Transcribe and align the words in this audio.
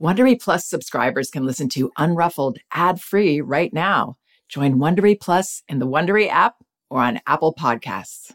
Wondery 0.00 0.40
Plus 0.40 0.64
subscribers 0.66 1.30
can 1.30 1.44
listen 1.44 1.68
to 1.68 1.90
Unruffled 1.98 2.56
ad-free 2.72 3.42
right 3.42 3.70
now. 3.70 4.16
Join 4.48 4.76
Wondery 4.76 5.20
Plus 5.20 5.62
in 5.68 5.78
the 5.78 5.86
Wondery 5.86 6.26
app 6.26 6.54
or 6.88 7.02
on 7.02 7.20
Apple 7.26 7.54
Podcasts. 7.54 8.32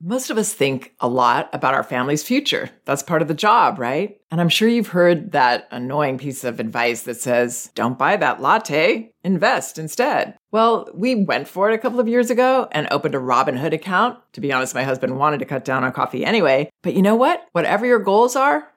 Most 0.00 0.30
of 0.30 0.38
us 0.38 0.54
think 0.54 0.94
a 1.00 1.08
lot 1.08 1.50
about 1.52 1.74
our 1.74 1.82
family's 1.82 2.22
future. 2.22 2.70
That's 2.86 3.02
part 3.02 3.20
of 3.20 3.28
the 3.28 3.34
job, 3.34 3.78
right? 3.78 4.18
And 4.30 4.40
I'm 4.40 4.48
sure 4.48 4.68
you've 4.68 4.88
heard 4.88 5.32
that 5.32 5.68
annoying 5.70 6.16
piece 6.16 6.44
of 6.44 6.60
advice 6.60 7.02
that 7.02 7.20
says, 7.20 7.70
don't 7.74 7.98
buy 7.98 8.16
that 8.16 8.40
latte, 8.40 9.12
invest 9.22 9.78
instead. 9.78 10.34
Well, 10.50 10.88
we 10.94 11.14
went 11.14 11.46
for 11.46 11.70
it 11.70 11.74
a 11.74 11.78
couple 11.78 12.00
of 12.00 12.08
years 12.08 12.30
ago 12.30 12.68
and 12.72 12.88
opened 12.90 13.14
a 13.14 13.18
Robinhood 13.18 13.72
account. 13.72 14.18
To 14.32 14.40
be 14.40 14.52
honest, 14.52 14.74
my 14.74 14.82
husband 14.82 15.18
wanted 15.18 15.38
to 15.40 15.46
cut 15.46 15.64
down 15.64 15.84
on 15.84 15.92
coffee 15.92 16.24
anyway. 16.24 16.70
But 16.82 16.94
you 16.94 17.02
know 17.02 17.16
what? 17.16 17.46
Whatever 17.52 17.86
your 17.86 17.98
goals 17.98 18.34
are, 18.34 18.66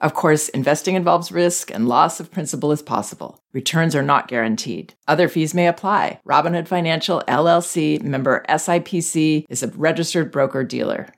Of 0.00 0.14
course, 0.14 0.48
investing 0.50 0.94
involves 0.94 1.32
risk 1.32 1.72
and 1.72 1.88
loss 1.88 2.20
of 2.20 2.30
principal 2.30 2.70
is 2.70 2.82
possible. 2.82 3.42
Returns 3.52 3.96
are 3.96 4.02
not 4.02 4.28
guaranteed. 4.28 4.94
Other 5.08 5.28
fees 5.28 5.54
may 5.54 5.66
apply. 5.66 6.20
Robinhood 6.24 6.68
Financial 6.68 7.22
LLC 7.26 8.00
member 8.02 8.44
SIPC 8.48 9.46
is 9.48 9.62
a 9.64 9.68
registered 9.68 10.30
broker 10.30 10.62
dealer. 10.62 11.08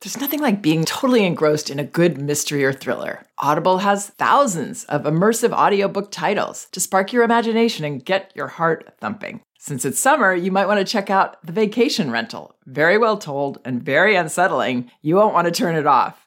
There's 0.00 0.18
nothing 0.18 0.40
like 0.40 0.62
being 0.62 0.86
totally 0.86 1.26
engrossed 1.26 1.68
in 1.68 1.78
a 1.78 1.84
good 1.84 2.16
mystery 2.16 2.64
or 2.64 2.72
thriller. 2.72 3.26
Audible 3.36 3.78
has 3.78 4.08
thousands 4.08 4.84
of 4.84 5.02
immersive 5.02 5.52
audiobook 5.52 6.10
titles 6.10 6.68
to 6.72 6.80
spark 6.80 7.12
your 7.12 7.22
imagination 7.22 7.84
and 7.84 8.02
get 8.02 8.32
your 8.34 8.48
heart 8.48 8.94
thumping. 8.98 9.42
Since 9.58 9.84
it's 9.84 9.98
summer, 9.98 10.34
you 10.34 10.50
might 10.50 10.64
want 10.64 10.78
to 10.78 10.90
check 10.90 11.10
out 11.10 11.36
The 11.44 11.52
Vacation 11.52 12.10
Rental. 12.10 12.54
Very 12.64 12.96
well 12.96 13.18
told 13.18 13.58
and 13.62 13.82
very 13.82 14.16
unsettling. 14.16 14.90
You 15.02 15.16
won't 15.16 15.34
want 15.34 15.48
to 15.48 15.52
turn 15.52 15.76
it 15.76 15.86
off. 15.86 16.26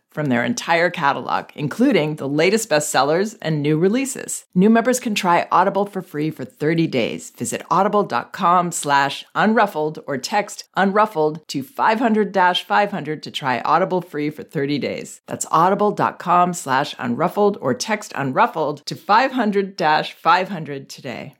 from 0.11 0.27
their 0.27 0.43
entire 0.43 0.89
catalog, 0.89 1.49
including 1.55 2.15
the 2.17 2.27
latest 2.27 2.69
bestsellers 2.69 3.37
and 3.41 3.61
new 3.61 3.77
releases. 3.77 4.45
New 4.53 4.69
members 4.69 4.99
can 4.99 5.15
try 5.15 5.47
Audible 5.51 5.85
for 5.85 6.01
free 6.01 6.29
for 6.29 6.45
30 6.45 6.87
days. 6.87 7.31
Visit 7.31 7.63
audible.com 7.71 8.71
slash 8.71 9.25
unruffled 9.35 10.03
or 10.05 10.17
text 10.17 10.65
unruffled 10.77 11.45
to 11.47 11.63
500-500 11.63 13.21
to 13.21 13.31
try 13.31 13.61
Audible 13.61 14.01
free 14.01 14.29
for 14.29 14.43
30 14.43 14.77
days. 14.79 15.21
That's 15.27 15.45
audible.com 15.49 16.53
slash 16.53 16.93
unruffled 16.95 17.57
or 17.61 17.73
text 17.73 18.13
unruffled 18.13 18.83
to 18.85 18.95
500-500 18.95 20.87
today. 20.89 21.35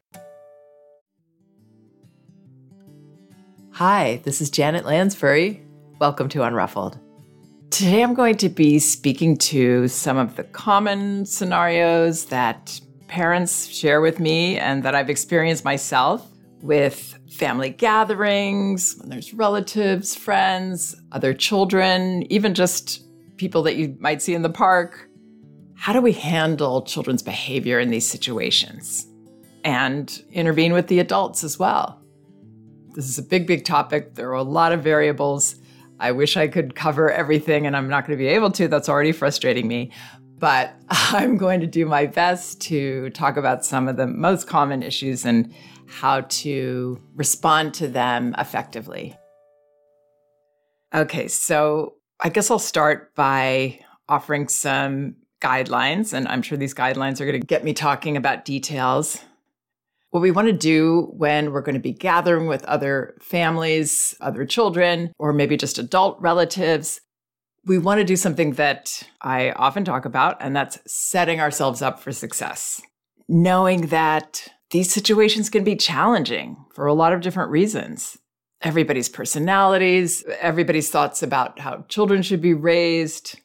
Hi, 3.75 4.22
this 4.23 4.41
is 4.41 4.50
Janet 4.50 4.85
Lansbury. 4.85 5.63
Welcome 6.00 6.30
to 6.30 6.39
Unruffled. 6.39 7.00
Today 7.72 8.03
I'm 8.03 8.14
going 8.14 8.36
to 8.36 8.50
be 8.50 8.80
speaking 8.80 9.38
to 9.38 9.88
some 9.88 10.18
of 10.18 10.35
the 10.35 10.44
common 10.44 11.25
scenarios 11.25 12.25
that 12.25 12.81
parents 13.07 13.66
share 13.66 14.01
with 14.01 14.19
me 14.19 14.57
and 14.57 14.84
that 14.84 14.94
I've 14.94 15.09
experienced 15.09 15.63
myself 15.63 16.28
with 16.62 17.18
family 17.31 17.69
gatherings, 17.69 18.97
when 18.97 19.09
there's 19.09 19.34
relatives, 19.34 20.13
friends, 20.13 21.01
other 21.13 21.34
children, 21.34 22.29
even 22.29 22.53
just 22.53 23.07
people 23.38 23.63
that 23.63 23.78
you 23.78 23.95
might 24.01 24.22
see 24.22 24.34
in 24.34 24.41
the 24.41 24.50
park. 24.50 25.09
How 25.75 25.94
do 25.94 26.01
we 26.01 26.12
handle 26.12 26.81
children's 26.81 27.24
behavior 27.24 27.79
in 27.79 27.90
these 27.90 28.07
situations 28.07 29.07
and 29.63 30.22
intervene 30.34 30.74
with 30.74 30.88
the 30.88 31.00
adults 31.00 31.41
as 31.41 31.57
well? 31.57 32.01
This 32.95 33.07
is 33.07 33.18
a 33.18 33.24
big, 33.24 33.47
big 33.47 33.63
topic. 33.63 34.16
There 34.16 34.29
are 34.29 34.34
a 34.34 34.44
lot 34.44 34.74
of 34.74 34.84
variables. 34.84 35.56
I 36.01 36.12
wish 36.12 36.35
I 36.35 36.47
could 36.47 36.73
cover 36.73 37.12
everything, 37.12 37.67
and 37.67 37.78
I'm 37.78 37.88
not 37.88 38.07
going 38.07 38.17
to 38.17 38.22
be 38.22 38.28
able 38.29 38.51
to. 38.53 38.67
That's 38.67 38.89
already 38.89 39.12
frustrating 39.12 39.67
me. 39.67 39.91
But 40.39 40.73
I'm 40.89 41.38
going 41.38 41.62
to 41.62 41.67
do 41.67 41.85
my 41.85 42.07
best 42.07 42.59
to 42.62 43.12
talk 43.12 43.38
about 43.38 43.63
some 43.63 43.88
of 43.88 43.97
the 43.97 44.07
most 44.07 44.47
common 44.47 44.81
issues 44.81 45.25
and 45.25 45.53
how 45.88 46.22
to 46.22 47.00
respond 47.16 47.75
to 47.75 47.88
them 47.88 48.34
effectively. 48.39 49.16
Okay, 50.94 51.28
so 51.28 51.95
I 52.19 52.29
guess 52.29 52.50
I'll 52.50 52.59
start 52.59 53.13
by 53.13 53.79
offering 54.09 54.47
some 54.47 55.16
guidelines, 55.39 56.13
and 56.13 56.28
I'm 56.28 56.41
sure 56.41 56.57
these 56.57 56.73
guidelines 56.73 57.22
are 57.22 57.25
going 57.25 57.39
to 57.39 57.45
get 57.45 57.63
me 57.63 57.73
talking 57.73 58.18
about 58.18 58.44
details 58.44 59.23
what 60.11 60.22
we 60.22 60.31
want 60.31 60.47
to 60.47 60.53
do 60.53 61.09
when 61.13 61.51
we're 61.51 61.61
going 61.61 61.75
to 61.75 61.81
be 61.81 61.94
gathering 61.94 62.47
with 62.47 62.63
other 62.66 63.16
families, 63.22 64.13
other 64.22 64.45
children, 64.45 65.11
or 65.17 65.33
maybe 65.33 65.57
just 65.57 65.79
adult 65.79 66.17
relatives. 66.19 67.01
We 67.66 67.77
want 67.77 67.99
to 67.99 68.05
do 68.05 68.16
something 68.16 68.53
that 68.53 69.03
I 69.21 69.51
often 69.51 69.85
talk 69.85 70.05
about, 70.05 70.38
and 70.41 70.55
that's 70.55 70.79
setting 70.85 71.39
ourselves 71.39 71.81
up 71.81 72.00
for 72.00 72.11
success. 72.11 72.81
Knowing 73.27 73.88
that 73.88 74.47
these 74.71 74.91
situations 74.91 75.50
can 75.50 75.63
be 75.63 75.75
challenging 75.75 76.57
for 76.73 76.85
a 76.85 76.94
lot 76.94 77.13
of 77.13 77.21
different 77.21 77.51
reasons. 77.51 78.17
Everybody's 78.61 79.09
personalities, 79.09 80.23
everybody's 80.39 80.89
thoughts 80.89 81.23
about 81.23 81.59
how 81.59 81.85
children 81.88 82.21
should 82.21 82.41
be 82.41 82.53
raised, 82.53 83.39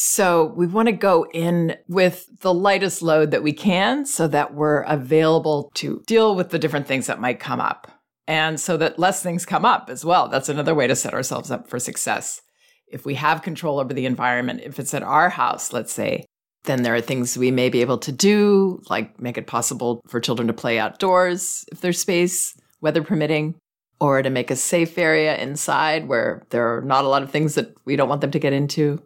so 0.00 0.54
we 0.56 0.68
want 0.68 0.86
to 0.86 0.92
go 0.92 1.26
in 1.34 1.74
with 1.88 2.28
the 2.38 2.54
lightest 2.54 3.02
load 3.02 3.32
that 3.32 3.42
we 3.42 3.52
can 3.52 4.06
so 4.06 4.28
that 4.28 4.54
we're 4.54 4.82
available 4.82 5.72
to 5.74 6.04
deal 6.06 6.36
with 6.36 6.50
the 6.50 6.58
different 6.60 6.86
things 6.86 7.08
that 7.08 7.20
might 7.20 7.40
come 7.40 7.58
up. 7.58 7.90
And 8.28 8.60
so 8.60 8.76
that 8.76 9.00
less 9.00 9.24
things 9.24 9.44
come 9.44 9.64
up 9.64 9.90
as 9.90 10.04
well. 10.04 10.28
That's 10.28 10.48
another 10.48 10.72
way 10.72 10.86
to 10.86 10.94
set 10.94 11.14
ourselves 11.14 11.50
up 11.50 11.68
for 11.68 11.80
success. 11.80 12.40
If 12.86 13.04
we 13.04 13.14
have 13.14 13.42
control 13.42 13.80
over 13.80 13.92
the 13.92 14.06
environment, 14.06 14.60
if 14.62 14.78
it's 14.78 14.94
at 14.94 15.02
our 15.02 15.30
house, 15.30 15.72
let's 15.72 15.92
say, 15.92 16.26
then 16.62 16.84
there 16.84 16.94
are 16.94 17.00
things 17.00 17.36
we 17.36 17.50
may 17.50 17.68
be 17.68 17.80
able 17.80 17.98
to 17.98 18.12
do, 18.12 18.80
like 18.88 19.18
make 19.20 19.36
it 19.36 19.48
possible 19.48 20.00
for 20.06 20.20
children 20.20 20.46
to 20.46 20.54
play 20.54 20.78
outdoors 20.78 21.64
if 21.72 21.80
there's 21.80 22.00
space, 22.00 22.56
weather 22.80 23.02
permitting, 23.02 23.56
or 24.00 24.22
to 24.22 24.30
make 24.30 24.52
a 24.52 24.56
safe 24.56 24.96
area 24.96 25.36
inside 25.38 26.06
where 26.06 26.44
there 26.50 26.76
are 26.76 26.82
not 26.82 27.04
a 27.04 27.08
lot 27.08 27.24
of 27.24 27.32
things 27.32 27.56
that 27.56 27.74
we 27.84 27.96
don't 27.96 28.08
want 28.08 28.20
them 28.20 28.30
to 28.30 28.38
get 28.38 28.52
into. 28.52 29.02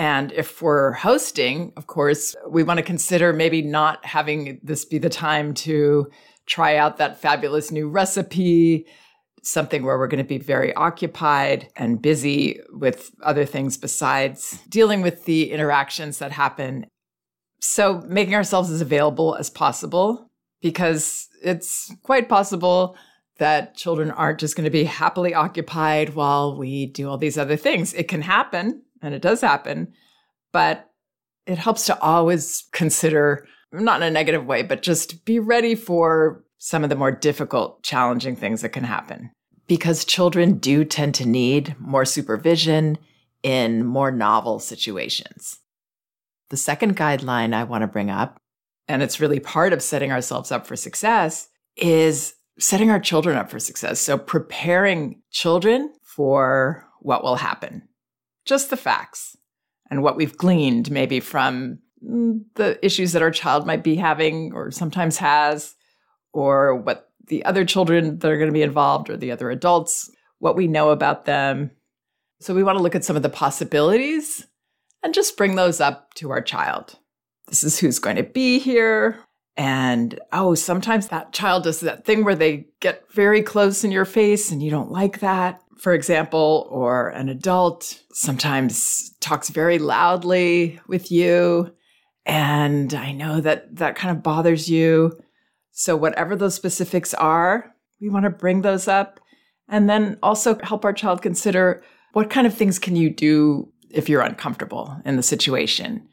And 0.00 0.32
if 0.32 0.62
we're 0.62 0.92
hosting, 0.92 1.74
of 1.76 1.86
course, 1.86 2.34
we 2.48 2.62
want 2.62 2.78
to 2.78 2.82
consider 2.82 3.34
maybe 3.34 3.60
not 3.60 4.02
having 4.02 4.58
this 4.62 4.86
be 4.86 4.96
the 4.96 5.10
time 5.10 5.52
to 5.66 6.10
try 6.46 6.76
out 6.76 6.96
that 6.96 7.20
fabulous 7.20 7.70
new 7.70 7.86
recipe, 7.86 8.86
something 9.42 9.84
where 9.84 9.98
we're 9.98 10.08
going 10.08 10.24
to 10.24 10.26
be 10.26 10.38
very 10.38 10.72
occupied 10.72 11.68
and 11.76 12.00
busy 12.00 12.60
with 12.70 13.10
other 13.22 13.44
things 13.44 13.76
besides 13.76 14.62
dealing 14.70 15.02
with 15.02 15.26
the 15.26 15.52
interactions 15.52 16.18
that 16.18 16.32
happen. 16.32 16.86
So, 17.60 18.02
making 18.06 18.34
ourselves 18.34 18.70
as 18.70 18.80
available 18.80 19.36
as 19.36 19.50
possible 19.50 20.30
because 20.62 21.28
it's 21.42 21.94
quite 22.02 22.26
possible 22.26 22.96
that 23.36 23.74
children 23.74 24.10
aren't 24.10 24.40
just 24.40 24.56
going 24.56 24.64
to 24.64 24.70
be 24.70 24.84
happily 24.84 25.34
occupied 25.34 26.14
while 26.14 26.56
we 26.56 26.86
do 26.86 27.06
all 27.06 27.18
these 27.18 27.36
other 27.36 27.56
things. 27.56 27.92
It 27.92 28.08
can 28.08 28.22
happen, 28.22 28.82
and 29.02 29.14
it 29.14 29.22
does 29.22 29.40
happen, 29.40 29.92
but 30.52 30.90
it 31.46 31.58
helps 31.58 31.86
to 31.86 32.00
always 32.00 32.64
consider, 32.72 33.46
not 33.72 34.02
in 34.02 34.08
a 34.08 34.10
negative 34.10 34.46
way, 34.46 34.62
but 34.62 34.82
just 34.82 35.24
be 35.24 35.38
ready 35.38 35.74
for 35.74 36.44
some 36.58 36.84
of 36.84 36.90
the 36.90 36.96
more 36.96 37.10
difficult, 37.10 37.82
challenging 37.82 38.36
things 38.36 38.62
that 38.62 38.68
can 38.70 38.84
happen. 38.84 39.30
Because 39.66 40.04
children 40.04 40.58
do 40.58 40.84
tend 40.84 41.14
to 41.16 41.28
need 41.28 41.74
more 41.78 42.04
supervision 42.04 42.98
in 43.42 43.84
more 43.84 44.10
novel 44.10 44.58
situations. 44.58 45.58
The 46.50 46.56
second 46.56 46.96
guideline 46.96 47.54
I 47.54 47.64
want 47.64 47.82
to 47.82 47.88
bring 47.88 48.10
up, 48.10 48.38
and 48.88 49.02
it's 49.02 49.20
really 49.20 49.40
part 49.40 49.72
of 49.72 49.82
setting 49.82 50.12
ourselves 50.12 50.52
up 50.52 50.66
for 50.66 50.76
success, 50.76 51.48
is 51.76 52.34
setting 52.58 52.90
our 52.90 53.00
children 53.00 53.36
up 53.36 53.48
for 53.48 53.58
success. 53.58 54.00
So 54.00 54.18
preparing 54.18 55.22
children 55.30 55.94
for 56.02 56.86
what 57.00 57.22
will 57.22 57.36
happen 57.36 57.88
just 58.50 58.68
the 58.68 58.76
facts 58.76 59.36
and 59.90 60.02
what 60.02 60.16
we've 60.16 60.36
gleaned 60.36 60.90
maybe 60.90 61.20
from 61.20 61.78
the 62.02 62.78
issues 62.84 63.12
that 63.12 63.22
our 63.22 63.30
child 63.30 63.64
might 63.64 63.84
be 63.84 63.94
having 63.94 64.52
or 64.52 64.72
sometimes 64.72 65.18
has, 65.18 65.76
or 66.32 66.74
what 66.74 67.10
the 67.28 67.44
other 67.44 67.64
children 67.64 68.18
that 68.18 68.28
are 68.28 68.36
going 68.36 68.48
to 68.48 68.52
be 68.52 68.62
involved 68.62 69.08
or 69.08 69.16
the 69.16 69.30
other 69.30 69.50
adults, 69.50 70.10
what 70.40 70.56
we 70.56 70.66
know 70.66 70.90
about 70.90 71.26
them. 71.26 71.70
So 72.40 72.52
we 72.52 72.64
want 72.64 72.76
to 72.76 72.82
look 72.82 72.96
at 72.96 73.04
some 73.04 73.14
of 73.14 73.22
the 73.22 73.28
possibilities 73.28 74.46
and 75.04 75.14
just 75.14 75.36
bring 75.36 75.54
those 75.54 75.80
up 75.80 76.12
to 76.14 76.30
our 76.30 76.42
child. 76.42 76.98
This 77.46 77.62
is 77.62 77.78
who's 77.78 78.00
going 78.00 78.16
to 78.16 78.24
be 78.24 78.58
here. 78.58 79.20
And 79.56 80.18
oh, 80.32 80.56
sometimes 80.56 81.06
that 81.08 81.32
child 81.32 81.62
does 81.62 81.80
that 81.80 82.04
thing 82.04 82.24
where 82.24 82.34
they 82.34 82.66
get 82.80 83.04
very 83.12 83.42
close 83.42 83.84
in 83.84 83.92
your 83.92 84.04
face 84.04 84.50
and 84.50 84.60
you 84.60 84.70
don't 84.72 84.90
like 84.90 85.20
that, 85.20 85.59
for 85.80 85.94
example, 85.94 86.68
or 86.70 87.08
an 87.08 87.28
adult 87.28 88.00
sometimes 88.12 89.14
talks 89.20 89.48
very 89.48 89.78
loudly 89.78 90.78
with 90.86 91.10
you. 91.10 91.74
And 92.26 92.92
I 92.92 93.12
know 93.12 93.40
that 93.40 93.76
that 93.76 93.96
kind 93.96 94.14
of 94.14 94.22
bothers 94.22 94.68
you. 94.68 95.18
So, 95.72 95.96
whatever 95.96 96.36
those 96.36 96.54
specifics 96.54 97.14
are, 97.14 97.74
we 98.00 98.10
want 98.10 98.24
to 98.24 98.30
bring 98.30 98.60
those 98.60 98.88
up 98.88 99.20
and 99.68 99.88
then 99.88 100.18
also 100.22 100.58
help 100.62 100.84
our 100.84 100.92
child 100.92 101.22
consider 101.22 101.82
what 102.12 102.28
kind 102.28 102.46
of 102.46 102.52
things 102.52 102.78
can 102.78 102.96
you 102.96 103.08
do 103.08 103.72
if 103.88 104.08
you're 104.08 104.20
uncomfortable 104.20 105.00
in 105.04 105.16
the 105.16 105.22
situation? 105.22 106.06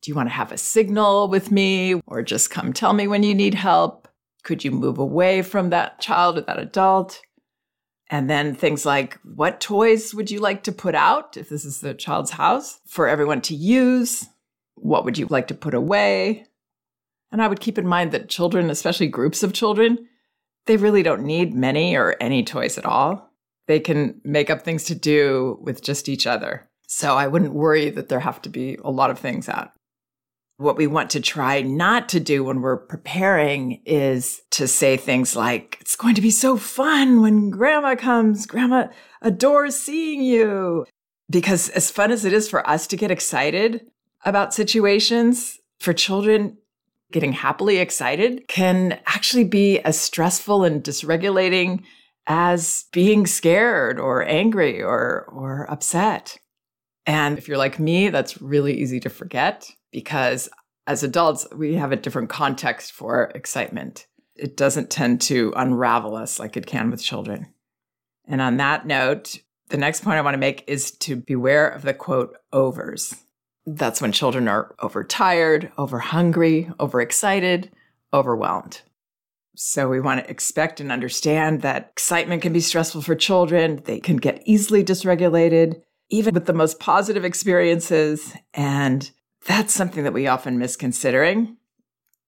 Do 0.00 0.10
you 0.10 0.14
want 0.16 0.28
to 0.28 0.34
have 0.34 0.50
a 0.50 0.58
signal 0.58 1.28
with 1.28 1.50
me 1.50 2.00
or 2.06 2.22
just 2.22 2.50
come 2.50 2.72
tell 2.72 2.92
me 2.92 3.06
when 3.06 3.22
you 3.22 3.34
need 3.34 3.54
help? 3.54 4.08
Could 4.42 4.64
you 4.64 4.70
move 4.70 4.98
away 4.98 5.42
from 5.42 5.70
that 5.70 6.00
child 6.00 6.38
or 6.38 6.42
that 6.42 6.58
adult? 6.58 7.20
And 8.10 8.28
then 8.28 8.54
things 8.54 8.84
like 8.84 9.18
what 9.22 9.60
toys 9.60 10.14
would 10.14 10.30
you 10.30 10.40
like 10.40 10.62
to 10.64 10.72
put 10.72 10.94
out 10.94 11.36
if 11.36 11.48
this 11.48 11.64
is 11.64 11.80
the 11.80 11.94
child's 11.94 12.32
house 12.32 12.80
for 12.86 13.08
everyone 13.08 13.40
to 13.42 13.54
use? 13.54 14.26
What 14.74 15.04
would 15.04 15.18
you 15.18 15.26
like 15.30 15.48
to 15.48 15.54
put 15.54 15.74
away? 15.74 16.46
And 17.32 17.42
I 17.42 17.48
would 17.48 17.60
keep 17.60 17.78
in 17.78 17.86
mind 17.86 18.12
that 18.12 18.28
children, 18.28 18.70
especially 18.70 19.08
groups 19.08 19.42
of 19.42 19.52
children, 19.52 20.06
they 20.66 20.76
really 20.76 21.02
don't 21.02 21.24
need 21.24 21.54
many 21.54 21.96
or 21.96 22.16
any 22.20 22.44
toys 22.44 22.78
at 22.78 22.86
all. 22.86 23.30
They 23.66 23.80
can 23.80 24.20
make 24.24 24.50
up 24.50 24.62
things 24.62 24.84
to 24.84 24.94
do 24.94 25.58
with 25.62 25.82
just 25.82 26.08
each 26.08 26.26
other. 26.26 26.68
So 26.86 27.16
I 27.16 27.26
wouldn't 27.26 27.54
worry 27.54 27.90
that 27.90 28.08
there 28.08 28.20
have 28.20 28.42
to 28.42 28.48
be 28.48 28.78
a 28.84 28.90
lot 28.90 29.10
of 29.10 29.18
things 29.18 29.48
out. 29.48 29.72
What 30.56 30.76
we 30.76 30.86
want 30.86 31.10
to 31.10 31.20
try 31.20 31.62
not 31.62 32.08
to 32.10 32.20
do 32.20 32.44
when 32.44 32.60
we're 32.60 32.76
preparing 32.76 33.82
is 33.84 34.40
to 34.52 34.68
say 34.68 34.96
things 34.96 35.34
like, 35.34 35.78
it's 35.80 35.96
going 35.96 36.14
to 36.14 36.20
be 36.20 36.30
so 36.30 36.56
fun 36.56 37.20
when 37.20 37.50
grandma 37.50 37.96
comes. 37.96 38.46
Grandma 38.46 38.86
adores 39.20 39.76
seeing 39.76 40.22
you. 40.22 40.86
Because 41.28 41.70
as 41.70 41.90
fun 41.90 42.12
as 42.12 42.24
it 42.24 42.32
is 42.32 42.48
for 42.48 42.68
us 42.68 42.86
to 42.88 42.96
get 42.96 43.10
excited 43.10 43.86
about 44.24 44.54
situations, 44.54 45.58
for 45.80 45.92
children, 45.92 46.56
getting 47.10 47.32
happily 47.32 47.78
excited 47.78 48.46
can 48.48 49.00
actually 49.06 49.44
be 49.44 49.80
as 49.80 49.98
stressful 49.98 50.64
and 50.64 50.82
dysregulating 50.84 51.82
as 52.26 52.84
being 52.92 53.26
scared 53.26 53.98
or 53.98 54.26
angry 54.26 54.82
or, 54.82 55.28
or 55.32 55.70
upset. 55.70 56.38
And 57.06 57.38
if 57.38 57.48
you're 57.48 57.58
like 57.58 57.78
me, 57.78 58.08
that's 58.08 58.40
really 58.40 58.74
easy 58.80 59.00
to 59.00 59.10
forget 59.10 59.68
because 59.94 60.50
as 60.88 61.04
adults, 61.04 61.46
we 61.54 61.76
have 61.76 61.92
a 61.92 61.96
different 61.96 62.28
context 62.28 62.92
for 62.92 63.30
excitement. 63.34 64.06
It 64.34 64.56
doesn't 64.56 64.90
tend 64.90 65.20
to 65.22 65.52
unravel 65.56 66.16
us 66.16 66.40
like 66.40 66.56
it 66.56 66.66
can 66.66 66.90
with 66.90 67.02
children. 67.02 67.54
And 68.26 68.40
on 68.40 68.56
that 68.56 68.86
note, 68.86 69.38
the 69.68 69.76
next 69.78 70.02
point 70.02 70.18
I 70.18 70.22
want 70.22 70.34
to 70.34 70.38
make 70.38 70.64
is 70.66 70.90
to 70.90 71.14
beware 71.14 71.68
of 71.68 71.82
the 71.82 71.94
quote 71.94 72.36
overs. 72.52 73.14
That's 73.66 74.02
when 74.02 74.10
children 74.10 74.48
are 74.48 74.74
overtired, 74.80 75.70
overhungry, 75.78 76.74
overexcited, 76.80 77.70
overwhelmed. 78.12 78.82
So 79.54 79.88
we 79.88 80.00
want 80.00 80.24
to 80.24 80.30
expect 80.30 80.80
and 80.80 80.90
understand 80.90 81.62
that 81.62 81.90
excitement 81.92 82.42
can 82.42 82.52
be 82.52 82.60
stressful 82.60 83.02
for 83.02 83.14
children. 83.14 83.80
They 83.84 84.00
can 84.00 84.16
get 84.16 84.42
easily 84.44 84.82
dysregulated, 84.82 85.80
even 86.10 86.34
with 86.34 86.46
the 86.46 86.52
most 86.52 86.80
positive 86.80 87.24
experiences. 87.24 88.34
And 88.52 89.08
that's 89.46 89.74
something 89.74 90.04
that 90.04 90.12
we 90.12 90.26
often 90.26 90.58
miss 90.58 90.76
considering. 90.76 91.56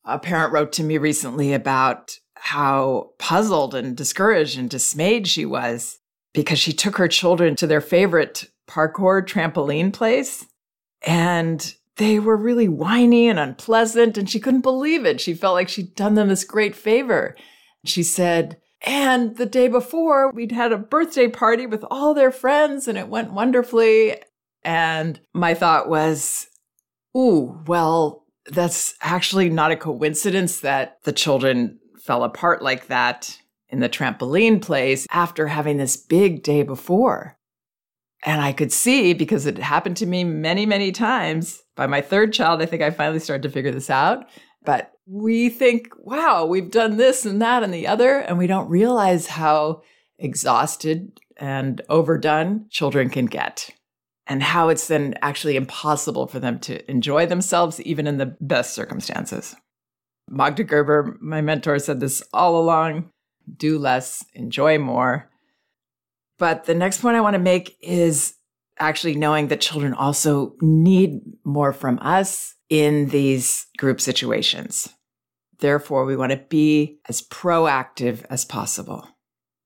A 0.05 0.19
parent 0.19 0.53
wrote 0.53 0.73
to 0.73 0.85
me 0.85 0.99
recently 0.99 1.53
about 1.53 2.19
how 2.35 3.11
puzzled 3.19 3.75
and 3.75 3.97
discouraged 3.97 4.59
and 4.59 4.71
dismayed 4.71 5.27
she 5.27 5.45
was 5.45 5.99
because 6.33 6.59
she 6.59 6.73
took 6.73 6.97
her 6.97 7.09
children 7.09 7.57
to 7.57 7.67
their 7.67 7.81
favorite 7.81 8.49
parkour 8.69 9.27
trampoline 9.27 9.93
place 9.93 10.47
and 11.07 11.75
they 11.97 12.19
were 12.19 12.37
really 12.37 12.69
whiny 12.69 13.29
and 13.29 13.39
unpleasant, 13.39 14.19
and 14.19 14.29
she 14.29 14.41
couldn't 14.41 14.61
believe 14.61 15.07
it. 15.07 15.21
She 15.21 15.35
felt 15.35 15.55
like 15.55 15.69
she'd 15.69 15.95
done 15.95 16.15
them 16.15 16.29
this 16.29 16.45
great 16.45 16.77
favor. 16.77 17.35
She 17.85 18.03
said, 18.03 18.59
and 18.83 19.37
the 19.37 19.47
day 19.47 19.69
before, 19.69 20.31
we'd 20.31 20.53
had 20.53 20.73
a 20.73 20.79
birthday 20.79 21.29
party 21.29 21.67
with 21.67 21.85
all 21.91 22.13
their 22.13 22.31
friends, 22.31 22.87
and 22.87 22.99
it 22.99 23.09
went 23.09 23.33
wonderfully. 23.33 24.17
And 24.63 25.19
my 25.33 25.55
thought 25.55 25.89
was, 25.89 26.49
ooh, 27.17 27.59
well, 27.67 28.25
that's 28.47 28.95
actually 29.01 29.49
not 29.49 29.73
a 29.73 29.77
coincidence 29.77 30.61
that 30.61 31.03
the 31.05 31.13
children 31.13 31.79
fell 31.99 32.23
apart 32.23 32.63
like 32.63 32.87
that 32.87 33.39
in 33.69 33.81
the 33.81 33.89
trampoline 33.89 34.63
place 34.63 35.07
after 35.11 35.49
having 35.49 35.77
this 35.77 35.97
big 35.97 36.43
day 36.43 36.63
before. 36.63 37.37
And 38.25 38.41
I 38.41 38.53
could 38.53 38.73
see 38.73 39.13
because 39.13 39.47
it 39.47 39.59
happened 39.59 39.97
to 39.99 40.07
me 40.07 40.25
many, 40.25 40.67
many 40.67 40.93
times. 40.93 41.63
By 41.75 41.87
my 41.87 42.01
third 42.01 42.33
child, 42.33 42.63
I 42.63 42.67
think 42.67 42.83
I 42.83 42.91
finally 42.91 43.19
started 43.19 43.43
to 43.43 43.51
figure 43.51 43.73
this 43.73 43.91
out. 43.91 44.27
But 44.65 44.93
we 45.07 45.49
think, 45.49 45.89
wow, 45.99 46.45
we've 46.45 46.71
done 46.71 46.97
this 46.97 47.25
and 47.25 47.41
that 47.43 47.63
and 47.63 47.73
the 47.73 47.87
other. 47.87 48.19
And 48.19 48.39
we 48.39 48.47
don't 48.47 48.69
realize 48.69 49.27
how 49.27 49.83
exhausted 50.19 51.21
and 51.37 51.81
overdone 51.89 52.67
children 52.71 53.11
can 53.11 53.27
get 53.27 53.71
and 54.27 54.43
how 54.43 54.69
it's 54.69 54.89
then 54.89 55.15
actually 55.23 55.57
impossible 55.57 56.27
for 56.27 56.41
them 56.41 56.59
to 56.61 56.91
enjoy 56.91 57.27
themselves, 57.27 57.81
even 57.83 58.07
in 58.07 58.19
the 58.19 58.37
best 58.41 58.75
circumstances. 58.75 59.55
Magda 60.29 60.65
Gerber, 60.65 61.17
my 61.21 61.41
mentor, 61.41 61.79
said 61.79 62.01
this 62.01 62.23
all 62.33 62.59
along 62.59 63.11
do 63.55 63.79
less, 63.79 64.25
enjoy 64.35 64.79
more. 64.79 65.31
But 66.39 66.65
the 66.65 66.75
next 66.75 67.01
point 67.01 67.17
I 67.17 67.21
want 67.21 67.35
to 67.35 67.41
make 67.41 67.77
is 67.81 68.35
actually 68.79 69.15
knowing 69.15 69.49
that 69.49 69.61
children 69.61 69.95
also 69.95 70.55
need 70.61 71.21
more 71.45 71.73
from 71.73 71.99
us 72.03 72.55
in 72.69 73.09
these 73.09 73.67
group 73.79 74.01
situations. 74.01 74.89
Therefore, 75.61 76.05
we 76.05 76.17
want 76.17 76.33
to 76.33 76.45
be 76.49 76.99
as 77.09 77.23
proactive 77.23 78.25
as 78.29 78.45
possible 78.45 79.09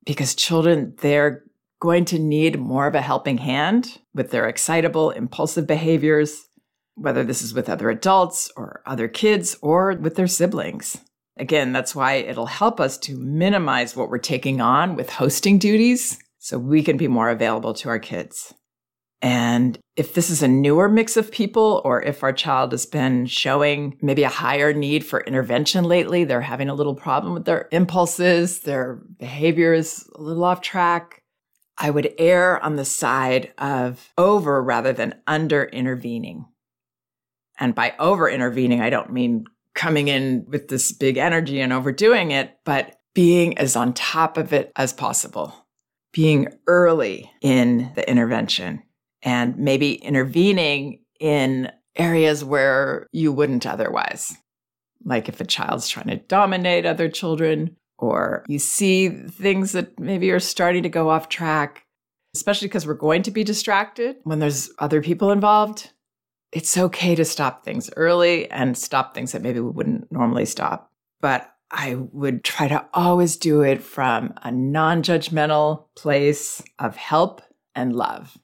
because 0.07 0.35
children, 0.35 0.95
they're 1.01 1.43
going 1.81 2.05
to 2.05 2.19
need 2.19 2.61
more 2.61 2.87
of 2.87 2.95
a 2.95 3.01
helping 3.01 3.39
hand 3.39 3.99
with 4.15 4.31
their 4.31 4.47
excitable, 4.47 5.11
impulsive 5.11 5.67
behaviors, 5.67 6.47
whether 6.95 7.25
this 7.25 7.43
is 7.43 7.55
with 7.55 7.69
other 7.69 7.91
adults 7.91 8.51
or 8.57 8.83
other 8.87 9.09
kids 9.09 9.57
or 9.63 9.95
with 9.95 10.15
their 10.15 10.27
siblings. 10.27 10.99
Again, 11.39 11.73
that's 11.73 11.95
why 11.95 12.15
it'll 12.15 12.47
help 12.47 12.81
us 12.81 12.99
to 12.99 13.17
minimize 13.17 13.97
what 13.97 14.11
we're 14.11 14.19
taking 14.19 14.61
on 14.61 14.95
with 14.95 15.09
hosting 15.09 15.59
duties 15.59 16.19
so 16.39 16.59
we 16.59 16.83
can 16.83 16.99
be 16.99 17.09
more 17.09 17.31
available 17.31 17.73
to 17.75 17.89
our 17.89 17.99
kids. 17.99 18.53
And 19.23 19.79
if 19.97 20.15
this 20.15 20.31
is 20.31 20.43
a 20.43 20.49
newer 20.49 20.89
mix 20.89 21.17
of 21.17 21.31
people, 21.31 21.83
or 21.85 22.03
if 22.03 22.23
our 22.23 22.33
child 22.33 22.73
has 22.73 22.87
been 22.87 23.27
showing 23.27 23.99
maybe 24.01 24.23
a 24.23 24.31
higher 24.31 24.73
need 24.73 25.05
for 25.05 25.21
intervention 25.21 25.85
lately, 25.85 26.25
they're 26.25 26.41
having 26.41 26.71
a 26.71 26.75
little 26.75 26.95
problem 26.95 27.35
with 27.35 27.45
their 27.45 27.69
impulses, 27.71 28.61
their 28.61 29.03
behavior 29.19 29.75
is 29.75 30.09
a 30.15 30.23
little 30.23 30.45
off 30.45 30.63
track, 30.63 31.20
I 31.81 31.91
would 31.91 32.15
err 32.19 32.63
on 32.63 32.77
the 32.77 32.85
side 32.85 33.53
of 33.59 34.13
over 34.17 34.63
rather 34.63 34.93
than 34.93 35.15
under 35.27 35.65
intervening. 35.65 36.45
And 37.59 37.75
by 37.75 37.95
over 37.99 38.29
intervening, 38.29 38.81
I 38.81 38.91
don't 38.91 39.13
mean 39.13 39.47
coming 39.75 40.09
in 40.09 40.45
with 40.47 40.69
this 40.69 40.93
big 40.93 41.17
energy 41.17 41.61
and 41.61 41.73
overdoing 41.73 42.31
it, 42.31 42.59
but 42.65 43.01
being 43.15 43.59
as 43.59 43.77
on 43.77 43.95
top 43.95 44.37
of 44.37 44.53
it 44.53 44.71
as 44.77 44.93
possible 44.93 45.55
being 46.13 46.49
early 46.67 47.31
in 47.41 47.93
the 47.95 48.09
intervention 48.09 48.83
and 49.23 49.57
maybe 49.57 49.95
intervening 49.95 51.01
in 51.21 51.71
areas 51.97 52.45
where 52.45 53.07
you 53.13 53.33
wouldn't 53.33 53.67
otherwise. 53.67 54.37
Like 55.05 55.29
if 55.29 55.41
a 55.41 55.45
child's 55.45 55.89
trying 55.89 56.09
to 56.09 56.17
dominate 56.17 56.85
other 56.85 57.09
children, 57.09 57.77
or 58.01 58.45
you 58.49 58.59
see 58.59 59.09
things 59.09 59.73
that 59.73 59.99
maybe 59.99 60.31
are 60.31 60.41
starting 60.41 60.83
to 60.83 60.89
go 60.89 61.11
off 61.11 61.29
track, 61.29 61.87
especially 62.35 62.69
because 62.69 62.87
we're 62.87 62.95
going 62.95 63.23
to 63.23 63.31
be 63.31 63.45
distracted 63.45 64.17
when 64.25 64.39
there's 64.39 64.71
other 64.79 65.03
people 65.03 65.31
involved. 65.31 65.91
It's 66.53 66.77
okay 66.77 67.15
to 67.15 67.25
stop 67.25 67.65
things 67.65 67.91
early 67.97 68.51
and 68.51 68.77
stop 68.77 69.15
things 69.15 69.33
that 69.33 69.43
maybe 69.43 69.61
we 69.61 69.71
wouldn't 69.71 70.11
normally 70.11 70.47
stop. 70.47 70.91
But 71.21 71.53
I 71.71 71.95
would 71.95 72.43
try 72.43 72.67
to 72.69 72.85
always 72.93 73.37
do 73.37 73.61
it 73.61 73.83
from 73.83 74.35
a 74.43 74.51
non 74.51 75.03
judgmental 75.03 75.85
place 75.97 76.63
of 76.79 76.97
help 76.97 77.43
and 77.75 77.95
love. 77.95 78.37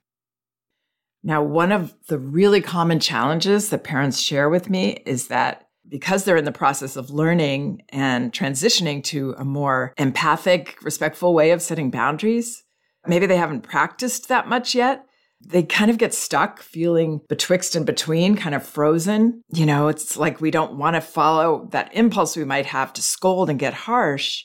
Now, 1.24 1.42
one 1.42 1.72
of 1.72 1.92
the 2.06 2.18
really 2.18 2.60
common 2.60 3.00
challenges 3.00 3.70
that 3.70 3.82
parents 3.82 4.20
share 4.20 4.48
with 4.48 4.70
me 4.70 5.02
is 5.04 5.26
that 5.26 5.65
because 5.88 6.24
they're 6.24 6.36
in 6.36 6.44
the 6.44 6.52
process 6.52 6.96
of 6.96 7.10
learning 7.10 7.82
and 7.90 8.32
transitioning 8.32 9.02
to 9.04 9.34
a 9.38 9.44
more 9.44 9.92
empathic, 9.96 10.76
respectful 10.82 11.34
way 11.34 11.50
of 11.50 11.62
setting 11.62 11.90
boundaries, 11.90 12.64
maybe 13.06 13.26
they 13.26 13.36
haven't 13.36 13.62
practiced 13.62 14.28
that 14.28 14.48
much 14.48 14.74
yet. 14.74 15.04
They 15.44 15.62
kind 15.62 15.90
of 15.90 15.98
get 15.98 16.14
stuck 16.14 16.60
feeling 16.60 17.20
betwixt 17.28 17.76
and 17.76 17.84
between, 17.84 18.36
kind 18.36 18.54
of 18.54 18.66
frozen. 18.66 19.42
You 19.52 19.66
know, 19.66 19.88
it's 19.88 20.16
like 20.16 20.40
we 20.40 20.50
don't 20.50 20.78
want 20.78 20.96
to 20.96 21.00
follow 21.00 21.68
that 21.72 21.94
impulse 21.94 22.36
we 22.36 22.44
might 22.44 22.66
have 22.66 22.92
to 22.94 23.02
scold 23.02 23.50
and 23.50 23.58
get 23.58 23.74
harsh, 23.74 24.44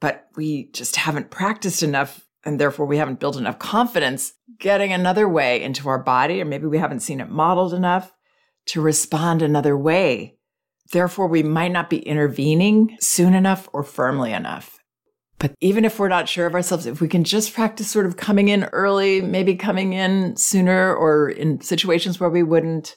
but 0.00 0.26
we 0.36 0.70
just 0.72 0.96
haven't 0.96 1.30
practiced 1.30 1.82
enough. 1.82 2.26
And 2.44 2.58
therefore, 2.58 2.86
we 2.86 2.96
haven't 2.96 3.20
built 3.20 3.36
enough 3.36 3.58
confidence 3.58 4.32
getting 4.58 4.92
another 4.92 5.28
way 5.28 5.60
into 5.62 5.88
our 5.88 6.02
body, 6.02 6.40
or 6.40 6.46
maybe 6.46 6.66
we 6.66 6.78
haven't 6.78 7.00
seen 7.00 7.20
it 7.20 7.28
modeled 7.28 7.74
enough 7.74 8.14
to 8.66 8.80
respond 8.80 9.42
another 9.42 9.76
way. 9.76 10.36
Therefore, 10.92 11.28
we 11.28 11.42
might 11.42 11.72
not 11.72 11.90
be 11.90 11.98
intervening 11.98 12.96
soon 13.00 13.34
enough 13.34 13.68
or 13.72 13.82
firmly 13.82 14.32
enough. 14.32 14.78
But 15.38 15.54
even 15.60 15.84
if 15.84 15.98
we're 15.98 16.08
not 16.08 16.28
sure 16.28 16.46
of 16.46 16.54
ourselves, 16.54 16.84
if 16.84 17.00
we 17.00 17.08
can 17.08 17.24
just 17.24 17.54
practice 17.54 17.90
sort 17.90 18.06
of 18.06 18.16
coming 18.16 18.48
in 18.48 18.64
early, 18.64 19.22
maybe 19.22 19.56
coming 19.56 19.94
in 19.94 20.36
sooner 20.36 20.94
or 20.94 21.30
in 21.30 21.62
situations 21.62 22.20
where 22.20 22.28
we 22.28 22.42
wouldn't, 22.42 22.96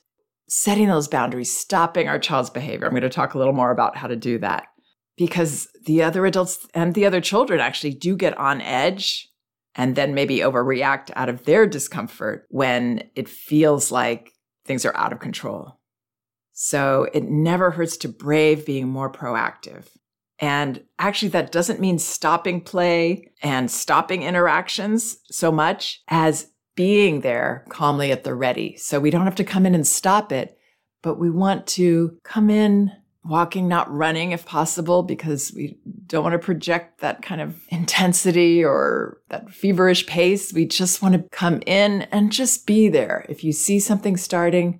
setting 0.50 0.88
those 0.88 1.08
boundaries, 1.08 1.56
stopping 1.56 2.10
our 2.10 2.20
child's 2.20 2.50
behavior. 2.50 2.86
I'm 2.86 2.92
going 2.92 3.04
to 3.04 3.10
talk 3.10 3.34
a 3.34 3.38
little 3.38 3.54
more 3.54 3.72
about 3.72 3.96
how 3.96 4.08
to 4.08 4.16
do 4.18 4.40
that 4.40 4.68
because 5.16 5.70
the 5.86 6.04
other 6.04 6.26
adults 6.26 6.68
and 6.74 6.94
the 6.94 7.06
other 7.06 7.22
children 7.22 7.62
actually 7.62 7.94
do 7.94 8.18
get 8.18 8.38
on 8.38 8.60
edge 8.60 9.30
and 9.76 9.96
then 9.96 10.14
maybe 10.14 10.40
overreact 10.40 11.12
out 11.16 11.30
of 11.30 11.46
their 11.46 11.66
discomfort 11.66 12.46
when 12.50 13.10
it 13.16 13.30
feels 13.30 13.92
like 13.92 14.32
things 14.66 14.86
are 14.86 14.96
out 14.98 15.14
of 15.14 15.20
control. 15.20 15.80
So 16.54 17.08
it 17.14 17.24
never 17.24 17.72
hurts 17.72 17.98
to 17.98 18.08
brave 18.08 18.66
being 18.66 18.88
more 18.88 19.12
proactive. 19.12 19.86
And 20.40 20.84
actually, 21.00 21.30
that 21.30 21.52
doesn't 21.52 21.80
mean 21.80 22.00
stopping 22.00 22.62
play 22.62 23.32
and 23.42 23.70
stopping 23.70 24.24
interactions 24.24 25.18
so 25.30 25.52
much 25.52 26.02
as 26.08 26.48
being 26.76 27.22
there 27.22 27.66
calmly 27.70 28.12
at 28.12 28.24
the 28.24 28.34
ready. 28.34 28.76
So 28.78 29.00
we 29.00 29.10
don't 29.10 29.26
have 29.26 29.36
to 29.36 29.44
come 29.44 29.66
in 29.66 29.76
and 29.76 29.86
stop 29.86 30.32
it, 30.32 30.58
but 31.02 31.20
we 31.20 31.30
want 31.30 31.68
to 31.68 32.18
come 32.24 32.50
in 32.50 32.92
walking, 33.24 33.68
not 33.68 33.90
running 33.92 34.32
if 34.32 34.46
possible, 34.46 35.04
because 35.04 35.54
we 35.56 35.78
don't 36.08 36.24
want 36.24 36.34
to 36.34 36.40
project 36.40 37.00
that 37.00 37.22
kind 37.22 37.40
of 37.40 37.56
intensity 37.70 38.64
or 38.64 39.22
that 39.30 39.50
feverish 39.50 40.06
pace. 40.08 40.52
We 40.52 40.66
just 40.66 41.02
want 41.02 41.16
to 41.16 41.24
come 41.30 41.62
in 41.66 42.04
and 42.12 42.32
just 42.32 42.68
be 42.68 42.90
there. 42.90 43.26
If 43.30 43.44
you 43.44 43.54
see 43.54 43.80
something 43.80 44.18
starting, 44.18 44.80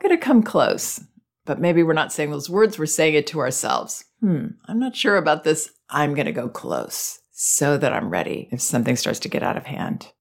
going 0.00 0.16
to 0.16 0.24
come 0.24 0.42
close. 0.42 1.00
But 1.46 1.60
maybe 1.60 1.82
we're 1.82 1.92
not 1.94 2.12
saying 2.12 2.30
those 2.30 2.50
words, 2.50 2.78
we're 2.78 2.86
saying 2.86 3.14
it 3.14 3.26
to 3.28 3.40
ourselves. 3.40 4.04
Hmm, 4.20 4.48
I'm 4.66 4.78
not 4.78 4.94
sure 4.94 5.16
about 5.16 5.44
this. 5.44 5.70
I'm 5.88 6.14
going 6.14 6.26
to 6.26 6.32
go 6.32 6.48
close 6.48 7.20
so 7.32 7.78
that 7.78 7.92
I'm 7.92 8.10
ready 8.10 8.48
if 8.52 8.60
something 8.60 8.96
starts 8.96 9.18
to 9.20 9.28
get 9.28 9.42
out 9.42 9.56
of 9.56 9.66
hand. 9.66 10.12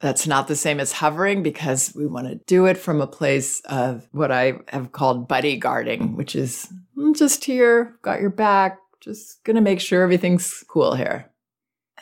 That's 0.00 0.26
not 0.26 0.48
the 0.48 0.56
same 0.56 0.80
as 0.80 0.92
hovering 0.92 1.42
because 1.42 1.92
we 1.94 2.06
want 2.06 2.26
to 2.28 2.40
do 2.46 2.66
it 2.66 2.78
from 2.78 3.00
a 3.00 3.06
place 3.06 3.60
of 3.66 4.08
what 4.12 4.30
I 4.30 4.54
have 4.68 4.92
called 4.92 5.28
buddy 5.28 5.56
guarding, 5.56 6.16
which 6.16 6.34
is 6.34 6.72
I'm 6.96 7.14
just 7.14 7.44
here, 7.44 7.98
got 8.02 8.20
your 8.20 8.30
back, 8.30 8.78
just 9.00 9.42
going 9.44 9.56
to 9.56 9.62
make 9.62 9.80
sure 9.80 10.02
everything's 10.02 10.64
cool 10.68 10.94
here. 10.94 11.30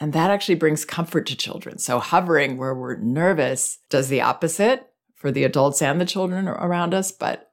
And 0.01 0.13
that 0.13 0.31
actually 0.31 0.55
brings 0.55 0.85
comfort 0.85 1.27
to 1.27 1.37
children. 1.37 1.79
So 1.79 1.99
hovering 1.99 2.57
where 2.57 2.75
we're 2.75 2.97
nervous 2.97 3.79
does 3.91 4.09
the 4.09 4.21
opposite 4.21 4.88
for 5.19 5.31
the 5.31 5.45
adults 5.45 5.83
and 5.83 6.01
the 6.01 6.07
children 6.07 6.49
around 6.49 6.95
us, 6.95 7.13
but 7.13 7.51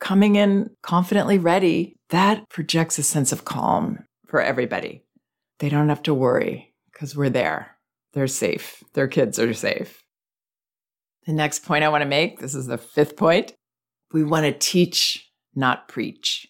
coming 0.00 0.36
in 0.36 0.70
confidently 0.82 1.38
ready, 1.38 1.96
that 2.10 2.48
projects 2.50 2.98
a 2.98 3.02
sense 3.02 3.32
of 3.32 3.44
calm 3.44 4.04
for 4.26 4.40
everybody. 4.40 5.04
They 5.58 5.68
don't 5.68 5.88
have 5.88 6.02
to 6.02 6.14
worry 6.14 6.74
because 6.92 7.16
we're 7.16 7.30
there. 7.30 7.76
They're 8.12 8.26
safe. 8.26 8.82
Their 8.94 9.08
kids 9.08 9.38
are 9.38 9.54
safe. 9.54 10.02
The 11.26 11.32
next 11.32 11.64
point 11.64 11.84
I 11.84 11.88
want 11.88 12.02
to 12.02 12.08
make 12.08 12.38
this 12.38 12.54
is 12.54 12.66
the 12.66 12.78
fifth 12.78 13.16
point. 13.16 13.54
We 14.12 14.22
want 14.22 14.46
to 14.46 14.52
teach, 14.52 15.30
not 15.54 15.88
preach. 15.88 16.46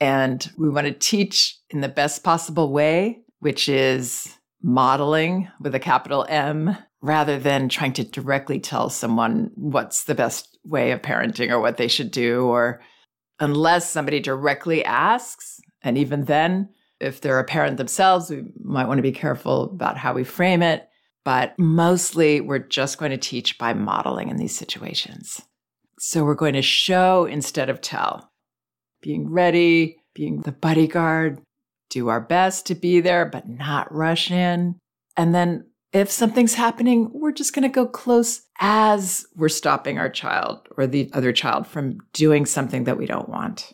And 0.00 0.50
we 0.56 0.68
want 0.70 0.86
to 0.86 0.92
teach 0.92 1.58
in 1.70 1.80
the 1.80 1.88
best 1.88 2.24
possible 2.24 2.72
way, 2.72 3.20
which 3.40 3.68
is 3.68 4.36
modeling 4.62 5.48
with 5.60 5.74
a 5.74 5.80
capital 5.80 6.26
M 6.28 6.76
rather 7.02 7.38
than 7.38 7.68
trying 7.68 7.92
to 7.94 8.04
directly 8.04 8.60
tell 8.60 8.90
someone 8.90 9.50
what's 9.54 10.04
the 10.04 10.14
best 10.14 10.58
way 10.64 10.90
of 10.90 11.02
parenting 11.02 11.50
or 11.50 11.60
what 11.60 11.76
they 11.76 11.88
should 11.88 12.10
do, 12.10 12.42
or 12.42 12.82
unless 13.38 13.90
somebody 13.90 14.20
directly 14.20 14.84
asks. 14.84 15.60
And 15.82 15.96
even 15.96 16.24
then, 16.24 16.68
if 17.00 17.20
they're 17.20 17.38
a 17.38 17.44
parent 17.44 17.78
themselves, 17.78 18.30
we 18.30 18.42
might 18.62 18.86
want 18.86 18.98
to 18.98 19.02
be 19.02 19.12
careful 19.12 19.64
about 19.64 19.96
how 19.96 20.12
we 20.12 20.24
frame 20.24 20.62
it 20.62 20.90
but 21.24 21.58
mostly 21.58 22.40
we're 22.40 22.58
just 22.58 22.98
going 22.98 23.10
to 23.10 23.18
teach 23.18 23.58
by 23.58 23.74
modeling 23.74 24.28
in 24.28 24.36
these 24.36 24.56
situations. 24.56 25.42
So 25.98 26.24
we're 26.24 26.34
going 26.34 26.54
to 26.54 26.62
show 26.62 27.26
instead 27.26 27.68
of 27.68 27.80
tell, 27.80 28.30
being 29.02 29.30
ready, 29.30 29.98
being 30.14 30.40
the 30.40 30.52
bodyguard, 30.52 31.42
do 31.90 32.08
our 32.08 32.20
best 32.20 32.66
to 32.66 32.74
be 32.74 33.00
there, 33.00 33.26
but 33.26 33.48
not 33.48 33.92
rush 33.94 34.30
in. 34.30 34.76
And 35.16 35.34
then 35.34 35.66
if 35.92 36.10
something's 36.10 36.54
happening, 36.54 37.10
we're 37.12 37.32
just 37.32 37.54
going 37.54 37.62
to 37.62 37.68
go 37.68 37.86
close 37.86 38.42
as 38.60 39.26
we're 39.34 39.48
stopping 39.48 39.98
our 39.98 40.10
child 40.10 40.68
or 40.76 40.86
the 40.86 41.10
other 41.12 41.32
child 41.32 41.66
from 41.66 41.98
doing 42.12 42.46
something 42.46 42.84
that 42.84 42.98
we 42.98 43.06
don't 43.06 43.28
want. 43.28 43.72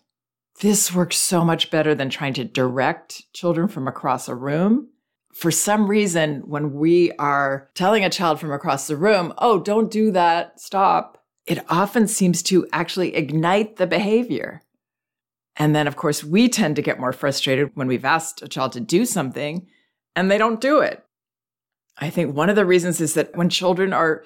This 0.60 0.94
works 0.94 1.16
so 1.16 1.44
much 1.44 1.70
better 1.70 1.94
than 1.94 2.08
trying 2.08 2.32
to 2.34 2.44
direct 2.44 3.30
children 3.34 3.68
from 3.68 3.86
across 3.86 4.28
a 4.28 4.34
room 4.34 4.88
for 5.36 5.50
some 5.50 5.86
reason, 5.86 6.44
when 6.46 6.72
we 6.72 7.12
are 7.18 7.68
telling 7.74 8.02
a 8.06 8.10
child 8.10 8.40
from 8.40 8.52
across 8.52 8.86
the 8.86 8.96
room, 8.96 9.34
oh, 9.36 9.60
don't 9.60 9.90
do 9.90 10.10
that, 10.12 10.58
stop, 10.58 11.22
it 11.44 11.62
often 11.68 12.08
seems 12.08 12.42
to 12.44 12.66
actually 12.72 13.14
ignite 13.14 13.76
the 13.76 13.86
behavior. 13.86 14.62
And 15.54 15.76
then, 15.76 15.86
of 15.86 15.96
course, 15.96 16.24
we 16.24 16.48
tend 16.48 16.76
to 16.76 16.82
get 16.82 16.98
more 16.98 17.12
frustrated 17.12 17.70
when 17.74 17.86
we've 17.86 18.04
asked 18.04 18.40
a 18.40 18.48
child 18.48 18.72
to 18.72 18.80
do 18.80 19.04
something 19.04 19.66
and 20.14 20.30
they 20.30 20.38
don't 20.38 20.58
do 20.58 20.80
it. 20.80 21.04
I 21.98 22.10
think 22.10 22.34
one 22.34 22.50
of 22.50 22.56
the 22.56 22.66
reasons 22.66 23.00
is 23.00 23.14
that 23.14 23.36
when 23.36 23.48
children 23.48 23.92
are 23.92 24.24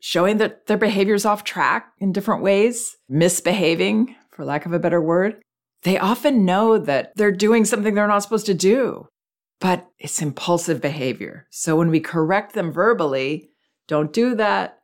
showing 0.00 0.38
that 0.38 0.66
their 0.66 0.76
behavior 0.76 1.14
is 1.14 1.26
off 1.26 1.44
track 1.44 1.92
in 1.98 2.12
different 2.12 2.42
ways, 2.42 2.96
misbehaving, 3.08 4.14
for 4.30 4.44
lack 4.44 4.66
of 4.66 4.72
a 4.72 4.78
better 4.78 5.00
word, 5.00 5.42
they 5.82 5.98
often 5.98 6.44
know 6.44 6.78
that 6.78 7.12
they're 7.16 7.32
doing 7.32 7.64
something 7.64 7.94
they're 7.94 8.06
not 8.06 8.22
supposed 8.22 8.46
to 8.46 8.54
do 8.54 9.08
but 9.62 9.88
it's 10.00 10.20
impulsive 10.20 10.80
behavior. 10.80 11.46
So 11.50 11.76
when 11.76 11.88
we 11.88 12.00
correct 12.00 12.52
them 12.52 12.72
verbally, 12.72 13.48
don't 13.86 14.12
do 14.12 14.34
that. 14.34 14.80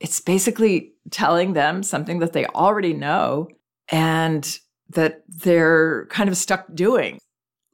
It's 0.00 0.20
basically 0.20 0.94
telling 1.12 1.52
them 1.52 1.84
something 1.84 2.18
that 2.18 2.32
they 2.32 2.44
already 2.46 2.94
know 2.94 3.48
and 3.86 4.58
that 4.90 5.22
they're 5.28 6.06
kind 6.06 6.28
of 6.28 6.36
stuck 6.36 6.66
doing. 6.74 7.20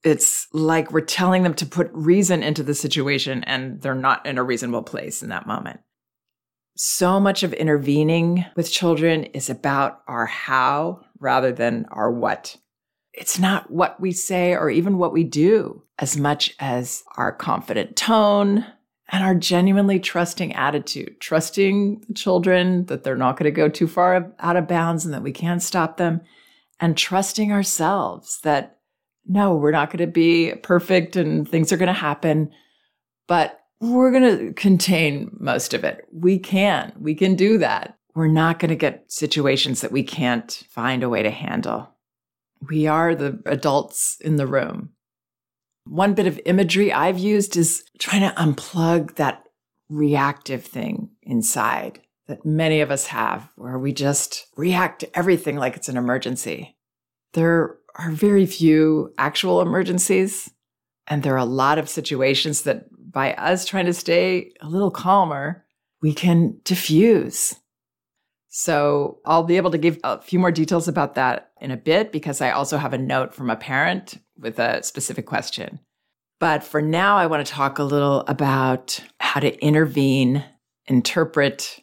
It's 0.04 0.46
like 0.52 0.92
we're 0.92 1.00
telling 1.00 1.42
them 1.42 1.54
to 1.54 1.66
put 1.66 1.90
reason 1.92 2.42
into 2.42 2.62
the 2.62 2.74
situation 2.74 3.42
and 3.44 3.80
they're 3.80 3.94
not 3.94 4.24
in 4.26 4.38
a 4.38 4.44
reasonable 4.44 4.82
place 4.82 5.22
in 5.22 5.30
that 5.30 5.46
moment. 5.46 5.80
So 6.76 7.18
much 7.18 7.42
of 7.42 7.52
intervening 7.54 8.44
with 8.56 8.70
children 8.70 9.24
is 9.24 9.48
about 9.48 10.02
our 10.06 10.26
how 10.26 11.00
rather 11.18 11.52
than 11.52 11.86
our 11.90 12.10
what 12.10 12.56
it's 13.14 13.38
not 13.38 13.70
what 13.70 14.00
we 14.00 14.10
say 14.10 14.54
or 14.54 14.68
even 14.68 14.98
what 14.98 15.12
we 15.12 15.22
do 15.22 15.82
as 16.00 16.16
much 16.16 16.54
as 16.58 17.04
our 17.16 17.30
confident 17.30 17.96
tone 17.96 18.66
and 19.08 19.22
our 19.22 19.34
genuinely 19.34 20.00
trusting 20.00 20.52
attitude, 20.54 21.20
trusting 21.20 22.00
the 22.08 22.14
children 22.14 22.86
that 22.86 23.04
they're 23.04 23.16
not 23.16 23.36
going 23.36 23.44
to 23.44 23.52
go 23.52 23.68
too 23.68 23.86
far 23.86 24.34
out 24.40 24.56
of 24.56 24.66
bounds 24.66 25.04
and 25.04 25.14
that 25.14 25.22
we 25.22 25.30
can't 25.30 25.62
stop 25.62 25.96
them, 25.96 26.20
and 26.80 26.96
trusting 26.96 27.52
ourselves 27.52 28.40
that 28.42 28.73
no, 29.26 29.54
we're 29.54 29.70
not 29.70 29.90
going 29.90 30.06
to 30.06 30.12
be 30.12 30.54
perfect 30.62 31.16
and 31.16 31.48
things 31.48 31.72
are 31.72 31.76
going 31.76 31.86
to 31.86 31.92
happen, 31.92 32.50
but 33.26 33.60
we're 33.80 34.10
going 34.10 34.38
to 34.38 34.52
contain 34.54 35.30
most 35.38 35.74
of 35.74 35.84
it. 35.84 36.06
We 36.12 36.38
can, 36.38 36.92
we 36.98 37.14
can 37.14 37.34
do 37.34 37.58
that. 37.58 37.98
We're 38.14 38.28
not 38.28 38.58
going 38.58 38.68
to 38.68 38.76
get 38.76 39.10
situations 39.10 39.80
that 39.80 39.92
we 39.92 40.02
can't 40.02 40.64
find 40.70 41.02
a 41.02 41.08
way 41.08 41.22
to 41.22 41.30
handle. 41.30 41.90
We 42.68 42.86
are 42.86 43.14
the 43.14 43.40
adults 43.46 44.16
in 44.20 44.36
the 44.36 44.46
room. 44.46 44.90
One 45.86 46.14
bit 46.14 46.26
of 46.26 46.40
imagery 46.46 46.92
I've 46.92 47.18
used 47.18 47.56
is 47.56 47.84
trying 47.98 48.22
to 48.22 48.34
unplug 48.36 49.16
that 49.16 49.44
reactive 49.90 50.64
thing 50.64 51.10
inside 51.22 52.00
that 52.26 52.46
many 52.46 52.80
of 52.80 52.90
us 52.90 53.08
have, 53.08 53.50
where 53.56 53.78
we 53.78 53.92
just 53.92 54.46
react 54.56 55.00
to 55.00 55.18
everything 55.18 55.56
like 55.56 55.76
it's 55.76 55.90
an 55.90 55.96
emergency. 55.98 56.76
There 57.34 57.76
are 57.96 58.10
very 58.10 58.46
few 58.46 59.12
actual 59.18 59.60
emergencies, 59.60 60.50
and 61.06 61.22
there 61.22 61.34
are 61.34 61.38
a 61.38 61.44
lot 61.44 61.78
of 61.78 61.88
situations 61.88 62.62
that 62.62 62.86
by 63.12 63.34
us 63.34 63.64
trying 63.64 63.86
to 63.86 63.92
stay 63.92 64.52
a 64.60 64.68
little 64.68 64.90
calmer, 64.90 65.64
we 66.02 66.12
can 66.12 66.58
diffuse. 66.64 67.54
So 68.48 69.18
I'll 69.24 69.42
be 69.42 69.56
able 69.56 69.70
to 69.70 69.78
give 69.78 69.98
a 70.04 70.20
few 70.20 70.38
more 70.38 70.52
details 70.52 70.86
about 70.86 71.14
that 71.14 71.50
in 71.60 71.70
a 71.70 71.76
bit 71.76 72.12
because 72.12 72.40
I 72.40 72.50
also 72.50 72.76
have 72.76 72.92
a 72.92 72.98
note 72.98 73.34
from 73.34 73.50
a 73.50 73.56
parent 73.56 74.18
with 74.38 74.58
a 74.58 74.82
specific 74.82 75.26
question. 75.26 75.80
But 76.40 76.62
for 76.62 76.82
now, 76.82 77.16
I 77.16 77.26
want 77.26 77.46
to 77.46 77.52
talk 77.52 77.78
a 77.78 77.84
little 77.84 78.20
about 78.22 79.00
how 79.18 79.40
to 79.40 79.58
intervene, 79.60 80.44
interpret, 80.86 81.80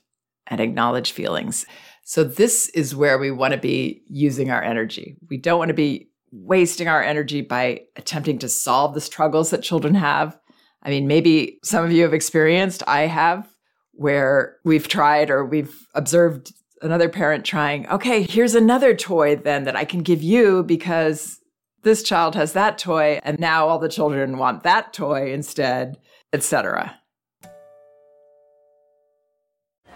and 0.48 0.60
acknowledge 0.60 1.14
feelings. 1.14 1.66
So, 2.12 2.26
this 2.26 2.68
is 2.68 2.94
where 2.94 3.18
we 3.18 3.32
want 3.32 3.54
to 3.54 3.58
be 3.58 4.04
using 4.10 4.52
our 4.52 4.62
energy. 4.62 5.16
We 5.30 5.38
don't 5.38 5.60
want 5.60 5.70
to 5.70 5.74
be 5.74 6.10
wasting 6.34 6.90
our 6.90 7.02
energy 7.02 7.40
by 7.40 7.84
attempting 7.96 8.38
to 8.40 8.50
solve 8.50 8.94
the 8.94 9.00
struggles 9.00 9.50
that 9.52 9.64
children 9.64 9.96
have. 9.96 10.38
I 10.84 10.90
mean, 10.90 11.08
maybe 11.08 11.58
some 11.64 11.86
of 11.86 11.94
you 11.94 12.04
have 12.04 12.14
experienced, 12.14 12.84
I 12.86 13.04
have, 13.04 13.48
where 13.94 14.58
we've 14.66 14.90
tried 14.90 15.30
or 15.30 15.46
we've 15.46 15.88
observed 15.96 16.52
another 16.82 17.08
parent 17.08 17.46
trying, 17.46 17.88
okay, 17.88 18.24
here's 18.24 18.56
another 18.56 18.94
toy 18.94 19.38
then 19.38 19.64
that 19.64 19.78
I 19.78 19.86
can 19.86 20.04
give 20.04 20.22
you 20.22 20.64
because 20.64 21.40
this 21.84 22.04
child 22.04 22.36
has 22.36 22.52
that 22.52 22.78
toy 22.78 23.22
and 23.24 23.40
now 23.40 23.70
all 23.70 23.80
the 23.80 23.88
children 23.88 24.38
want 24.38 24.64
that 24.64 24.92
toy 24.92 25.32
instead, 25.32 25.96
etc. 26.34 27.01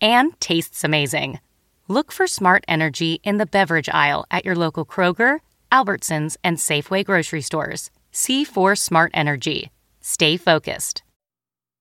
and 0.00 0.38
tastes 0.40 0.84
amazing. 0.84 1.40
Look 1.88 2.10
for 2.10 2.26
Smart 2.26 2.64
Energy 2.66 3.20
in 3.22 3.36
the 3.36 3.46
beverage 3.46 3.88
aisle 3.88 4.26
at 4.30 4.44
your 4.44 4.56
local 4.56 4.84
Kroger, 4.84 5.38
Albertsons, 5.70 6.36
and 6.42 6.56
Safeway 6.56 7.04
grocery 7.04 7.40
stores. 7.40 7.90
C4 8.12 8.76
Smart 8.78 9.10
Energy. 9.14 9.70
Stay 10.00 10.36
focused. 10.36 11.02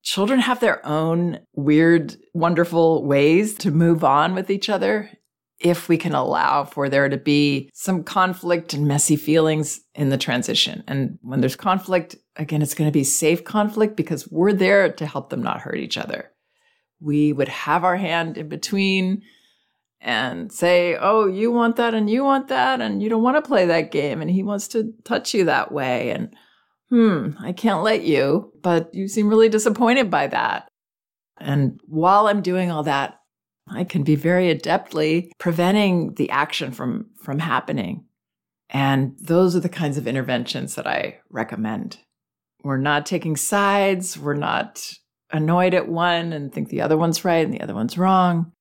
Children 0.04 0.42
have 0.42 0.60
their 0.60 0.86
own 0.86 1.40
weird, 1.56 2.16
wonderful 2.34 3.04
ways 3.04 3.56
to 3.56 3.72
move 3.72 4.04
on 4.04 4.36
with 4.36 4.52
each 4.52 4.70
other 4.70 5.10
if 5.60 5.90
we 5.90 5.98
can 5.98 6.14
allow 6.14 6.64
for 6.64 6.90
there 6.90 7.10
to 7.10 7.18
be 7.18 7.70
some 7.74 8.04
conflict 8.04 8.74
and 8.74 8.88
messy 8.88 9.16
feelings 9.16 9.82
in 9.96 10.10
the 10.10 10.18
transition. 10.18 10.84
And 10.88 11.18
when 11.22 11.40
there's 11.40 11.56
conflict, 11.56 12.16
again, 12.36 12.62
it's 12.62 12.76
going 12.76 12.90
to 12.90 12.94
be 12.94 13.04
safe 13.04 13.44
conflict 13.44 13.96
because 13.96 14.30
we're 14.30 14.54
there 14.54 14.92
to 14.92 15.06
help 15.06 15.30
them 15.30 15.42
not 15.42 15.62
hurt 15.62 15.78
each 15.78 15.98
other. 15.98 16.32
We 17.00 17.34
would 17.34 17.50
have 17.50 17.84
our 17.84 17.98
hand 17.98 18.38
in 18.38 18.50
between 18.50 19.22
and 20.02 20.52
say, 20.52 20.96
oh, 21.00 21.28
you 21.28 21.52
want 21.52 21.78
that 21.78 21.94
and 21.94 22.10
you 22.10 22.24
want 22.24 22.48
that, 22.50 22.80
and 22.80 23.02
you 23.02 23.10
don't 23.10 23.24
want 23.24 23.38
to 23.38 23.48
play 23.48 23.66
that 23.66 23.92
game, 23.92 24.22
and 24.22 24.30
he 24.30 24.44
wants 24.44 24.68
to 24.70 24.94
touch 25.04 25.34
you 25.34 25.46
that 25.46 25.72
way. 25.72 26.12
And 26.12 26.36
hmm, 26.90 27.32
I 27.40 27.52
can't 27.52 27.82
let 27.82 28.04
you, 28.04 28.52
but 28.62 28.94
you 28.94 29.08
seem 29.08 29.30
really 29.30 29.50
disappointed 29.50 30.12
by 30.12 30.28
that. 30.28 30.68
And 31.38 31.80
while 31.88 32.28
I'm 32.28 32.42
doing 32.42 32.72
all 32.72 32.84
that, 32.84 33.20
I 33.68 33.84
can 33.84 34.04
be 34.04 34.16
very 34.16 34.54
adeptly 34.54 35.32
preventing 35.40 36.14
the 36.14 36.30
action 36.30 36.72
from, 36.72 37.08
from 37.22 37.40
happening. 37.40 38.06
And 38.70 39.18
those 39.20 39.56
are 39.56 39.60
the 39.60 39.70
kinds 39.70 39.98
of 39.98 40.08
interventions 40.08 40.76
that 40.76 40.86
I 40.86 41.20
recommend. 41.30 41.98
We're 42.64 42.78
not 42.78 43.06
taking 43.06 43.36
sides, 43.36 44.18
we're 44.18 44.36
not 44.36 44.84
annoyed 45.32 45.74
at 45.74 45.88
one 45.88 46.34
and 46.34 46.54
think 46.54 46.70
the 46.70 46.82
other 46.82 46.98
one's 46.98 47.26
right 47.26 47.46
and 47.46 47.54
the 47.54 47.62
other 47.62 47.74
one's 47.74 47.98
wrong 47.98 48.52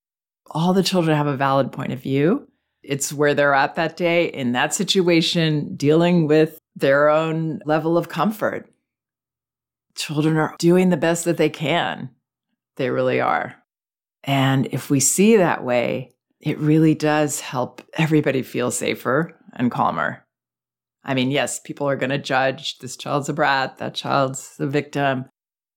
all 0.51 0.73
the 0.73 0.83
children 0.83 1.17
have 1.17 1.27
a 1.27 1.37
valid 1.37 1.71
point 1.71 1.91
of 1.91 2.01
view. 2.01 2.47
It's 2.83 3.11
where 3.11 3.33
they're 3.33 3.53
at 3.53 3.75
that 3.75 3.97
day 3.97 4.25
in 4.25 4.51
that 4.51 4.73
situation, 4.73 5.75
dealing 5.75 6.27
with 6.27 6.59
their 6.75 7.09
own 7.09 7.61
level 7.65 7.97
of 7.97 8.09
comfort. 8.09 8.69
Children 9.95 10.37
are 10.37 10.55
doing 10.59 10.89
the 10.89 10.97
best 10.97 11.25
that 11.25 11.37
they 11.37 11.49
can. 11.49 12.09
They 12.75 12.89
really 12.89 13.19
are. 13.19 13.55
And 14.23 14.67
if 14.67 14.89
we 14.89 14.99
see 14.99 15.37
that 15.37 15.63
way, 15.63 16.11
it 16.39 16.59
really 16.59 16.93
does 16.93 17.39
help 17.39 17.81
everybody 17.93 18.43
feel 18.43 18.69
safer 18.69 19.39
and 19.53 19.71
calmer. 19.71 20.25
I 21.03 21.13
mean, 21.13 21.31
yes, 21.31 21.59
people 21.59 21.87
are 21.87 21.95
going 21.95 22.09
to 22.09 22.17
judge 22.17 22.79
this 22.79 22.97
child's 22.97 23.29
a 23.29 23.33
brat, 23.33 23.77
that 23.77 23.95
child's 23.95 24.55
a 24.59 24.67
victim. 24.67 25.25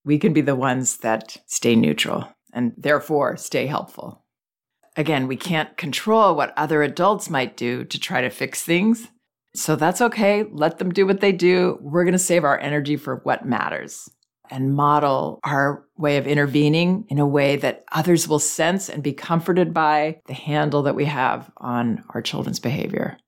We 0.09 0.19
can 0.19 0.33
be 0.33 0.41
the 0.41 0.57
ones 0.57 0.97
that 0.99 1.37
stay 1.45 1.77
neutral 1.77 2.33
and 2.55 2.73
therefore 2.79 3.37
stay 3.37 3.67
helpful. 3.67 4.25
Again, 4.97 5.29
we 5.29 5.37
can't 5.37 5.77
control 5.77 6.35
what 6.35 6.55
other 6.57 6.83
adults 6.83 7.29
might 7.29 7.59
do 7.59 7.85
to 7.85 8.01
try 8.01 8.23
to 8.23 8.31
fix 8.31 8.63
things. 8.63 9.09
So 9.55 9.77
that's 9.77 10.01
okay. 10.01 10.45
Let 10.51 10.79
them 10.79 10.95
do 10.95 11.07
what 11.07 11.21
they 11.21 11.33
do. 11.33 11.77
We're 11.83 12.05
going 12.05 12.13
to 12.13 12.19
save 12.19 12.45
our 12.45 12.59
energy 12.59 12.97
for 12.97 13.17
what 13.17 13.45
matters 13.45 14.09
and 14.49 14.75
model 14.75 15.41
our 15.45 15.85
way 15.99 16.17
of 16.17 16.27
intervening 16.27 17.05
in 17.11 17.19
a 17.19 17.27
way 17.27 17.57
that 17.57 17.85
others 17.93 18.27
will 18.27 18.39
sense 18.39 18.89
and 18.89 19.03
be 19.03 19.13
comforted 19.13 19.75
by 19.75 20.23
the 20.25 20.33
handle 20.33 20.85
that 20.85 20.97
we 20.97 21.05
have 21.05 21.51
on 21.59 22.03
our 22.15 22.23
children's 22.23 22.61
behavior. 22.61 23.19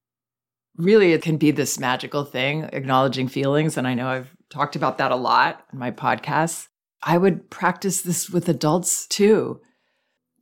Really, 0.78 1.12
it 1.12 1.20
can 1.20 1.36
be 1.36 1.50
this 1.50 1.78
magical 1.78 2.24
thing, 2.24 2.70
acknowledging 2.72 3.28
feelings. 3.28 3.76
And 3.76 3.86
I 3.86 3.92
know 3.92 4.08
I've 4.08 4.34
talked 4.48 4.76
about 4.76 4.96
that 4.96 5.12
a 5.12 5.16
lot 5.16 5.62
in 5.74 5.78
my 5.78 5.90
podcasts. 5.90 6.68
I 7.02 7.18
would 7.18 7.50
practice 7.50 8.02
this 8.02 8.30
with 8.30 8.48
adults 8.48 9.06
too 9.06 9.60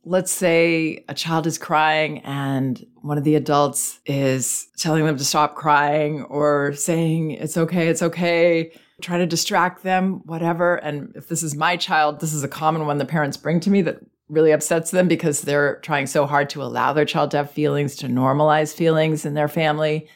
let's 0.05 0.31
say 0.31 1.03
a 1.07 1.13
child 1.13 1.45
is 1.45 1.57
crying 1.57 2.19
and 2.19 2.85
one 3.01 3.17
of 3.17 3.23
the 3.23 3.35
adults 3.35 3.99
is 4.05 4.67
telling 4.77 5.05
them 5.05 5.17
to 5.17 5.23
stop 5.23 5.55
crying 5.55 6.23
or 6.23 6.73
saying, 6.73 7.31
it's 7.31 7.57
okay, 7.57 7.89
it's 7.89 8.01
okay, 8.01 8.71
try 9.01 9.17
to 9.17 9.25
distract 9.25 9.83
them, 9.83 10.21
whatever. 10.25 10.77
And 10.77 11.11
if 11.15 11.27
this 11.27 11.43
is 11.43 11.55
my 11.55 11.77
child, 11.77 12.19
this 12.19 12.33
is 12.33 12.43
a 12.43 12.47
common 12.47 12.85
one 12.85 12.97
the 12.97 13.05
parents 13.05 13.37
bring 13.37 13.59
to 13.61 13.69
me 13.69 13.81
that 13.83 13.99
really 14.29 14.51
upsets 14.51 14.91
them 14.91 15.07
because 15.07 15.41
they're 15.41 15.79
trying 15.81 16.07
so 16.07 16.25
hard 16.25 16.49
to 16.51 16.63
allow 16.63 16.93
their 16.93 17.05
child 17.05 17.31
to 17.31 17.37
have 17.37 17.51
feelings, 17.51 17.95
to 17.97 18.07
normalize 18.07 18.73
feelings 18.73 19.25
in 19.25 19.33
their 19.33 19.47
family. 19.47 20.07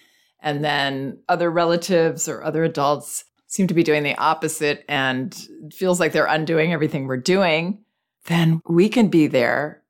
And 0.42 0.64
then 0.64 1.20
other 1.30 1.50
relatives 1.50 2.28
or 2.28 2.44
other 2.44 2.64
adults 2.64 3.26
seem 3.54 3.68
to 3.68 3.74
be 3.74 3.84
doing 3.84 4.04
the 4.04 4.18
opposite 4.18 4.84
and 4.88 5.48
feels 5.72 6.00
like 6.00 6.12
they're 6.12 6.26
undoing 6.26 6.74
everything 6.74 7.06
we're 7.06 7.18
doing 7.18 7.84
then 8.26 8.62
we 8.68 8.90
can 8.90 9.10
be 9.10 9.28
there 9.28 9.84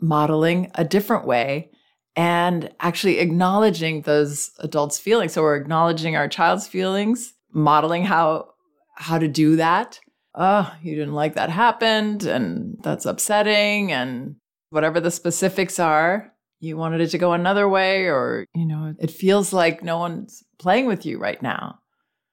modeling 0.00 0.70
a 0.74 0.84
different 0.84 1.26
way 1.26 1.70
and 2.14 2.70
actually 2.80 3.18
acknowledging 3.18 4.02
those 4.02 4.50
adults' 4.60 4.98
feelings. 4.98 5.32
So 5.32 5.42
we're 5.42 5.56
acknowledging 5.56 6.16
our 6.16 6.28
child's 6.28 6.66
feelings, 6.66 7.34
modeling 7.52 8.04
how 8.04 8.48
how 8.96 9.18
to 9.18 9.28
do 9.28 9.56
that. 9.56 10.00
Oh, 10.34 10.74
you 10.82 10.94
didn't 10.94 11.14
like 11.14 11.34
that 11.34 11.50
happened 11.50 12.24
and 12.24 12.76
that's 12.82 13.06
upsetting 13.06 13.92
and 13.92 14.36
whatever 14.70 15.00
the 15.00 15.10
specifics 15.10 15.78
are, 15.78 16.32
you 16.60 16.76
wanted 16.76 17.00
it 17.02 17.10
to 17.10 17.18
go 17.18 17.32
another 17.32 17.68
way 17.68 18.06
or, 18.06 18.46
you 18.54 18.66
know, 18.66 18.94
it 18.98 19.10
feels 19.10 19.52
like 19.52 19.82
no 19.82 19.98
one's 19.98 20.42
playing 20.58 20.86
with 20.86 21.06
you 21.06 21.18
right 21.18 21.40
now. 21.42 21.78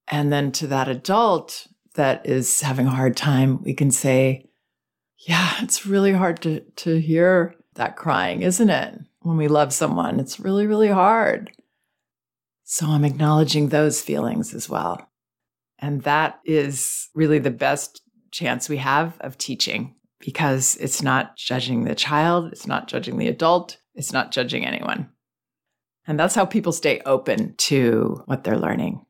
And 0.07 0.31
then 0.31 0.51
to 0.53 0.67
that 0.67 0.87
adult 0.87 1.67
that 1.95 2.25
is 2.25 2.61
having 2.61 2.87
a 2.87 2.91
hard 2.91 3.15
time, 3.15 3.61
we 3.63 3.73
can 3.73 3.91
say, 3.91 4.49
yeah, 5.17 5.53
it's 5.61 5.85
really 5.85 6.11
hard 6.11 6.41
to, 6.41 6.59
to 6.59 6.99
hear 6.99 7.55
that 7.75 7.95
crying, 7.95 8.41
isn't 8.41 8.69
it? 8.69 8.99
When 9.21 9.37
we 9.37 9.47
love 9.47 9.73
someone, 9.73 10.19
it's 10.19 10.39
really, 10.39 10.67
really 10.67 10.89
hard. 10.89 11.51
So 12.63 12.87
I'm 12.87 13.05
acknowledging 13.05 13.69
those 13.69 14.01
feelings 14.01 14.53
as 14.53 14.69
well. 14.69 15.09
And 15.79 16.03
that 16.03 16.39
is 16.45 17.09
really 17.13 17.39
the 17.39 17.51
best 17.51 18.01
chance 18.31 18.67
we 18.67 18.77
have 18.77 19.17
of 19.21 19.37
teaching 19.37 19.95
because 20.19 20.75
it's 20.77 21.01
not 21.01 21.35
judging 21.35 21.83
the 21.83 21.95
child, 21.95 22.51
it's 22.51 22.65
not 22.67 22.87
judging 22.87 23.17
the 23.17 23.27
adult, 23.27 23.77
It's 23.95 24.13
not 24.13 24.31
judging 24.31 24.65
anyone. 24.65 25.09
And 26.07 26.19
that's 26.19 26.35
how 26.35 26.45
people 26.45 26.71
stay 26.71 27.01
open 27.05 27.55
to 27.57 28.23
what 28.25 28.43
they're 28.43 28.57
learning. 28.57 29.05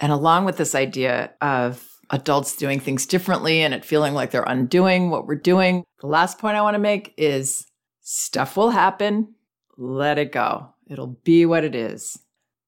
And 0.00 0.10
along 0.10 0.46
with 0.46 0.56
this 0.56 0.74
idea 0.74 1.32
of 1.42 1.86
adults 2.08 2.56
doing 2.56 2.80
things 2.80 3.06
differently 3.06 3.60
and 3.62 3.72
it 3.72 3.84
feeling 3.84 4.14
like 4.14 4.30
they're 4.30 4.42
undoing 4.42 5.10
what 5.10 5.26
we're 5.26 5.36
doing, 5.36 5.84
the 6.00 6.06
last 6.06 6.38
point 6.38 6.56
I 6.56 6.62
want 6.62 6.74
to 6.74 6.80
make 6.80 7.14
is 7.16 7.66
stuff 8.00 8.56
will 8.56 8.70
happen. 8.70 9.34
Let 9.76 10.18
it 10.18 10.32
go. 10.32 10.74
It'll 10.88 11.18
be 11.22 11.46
what 11.46 11.64
it 11.64 11.74
is. 11.74 12.18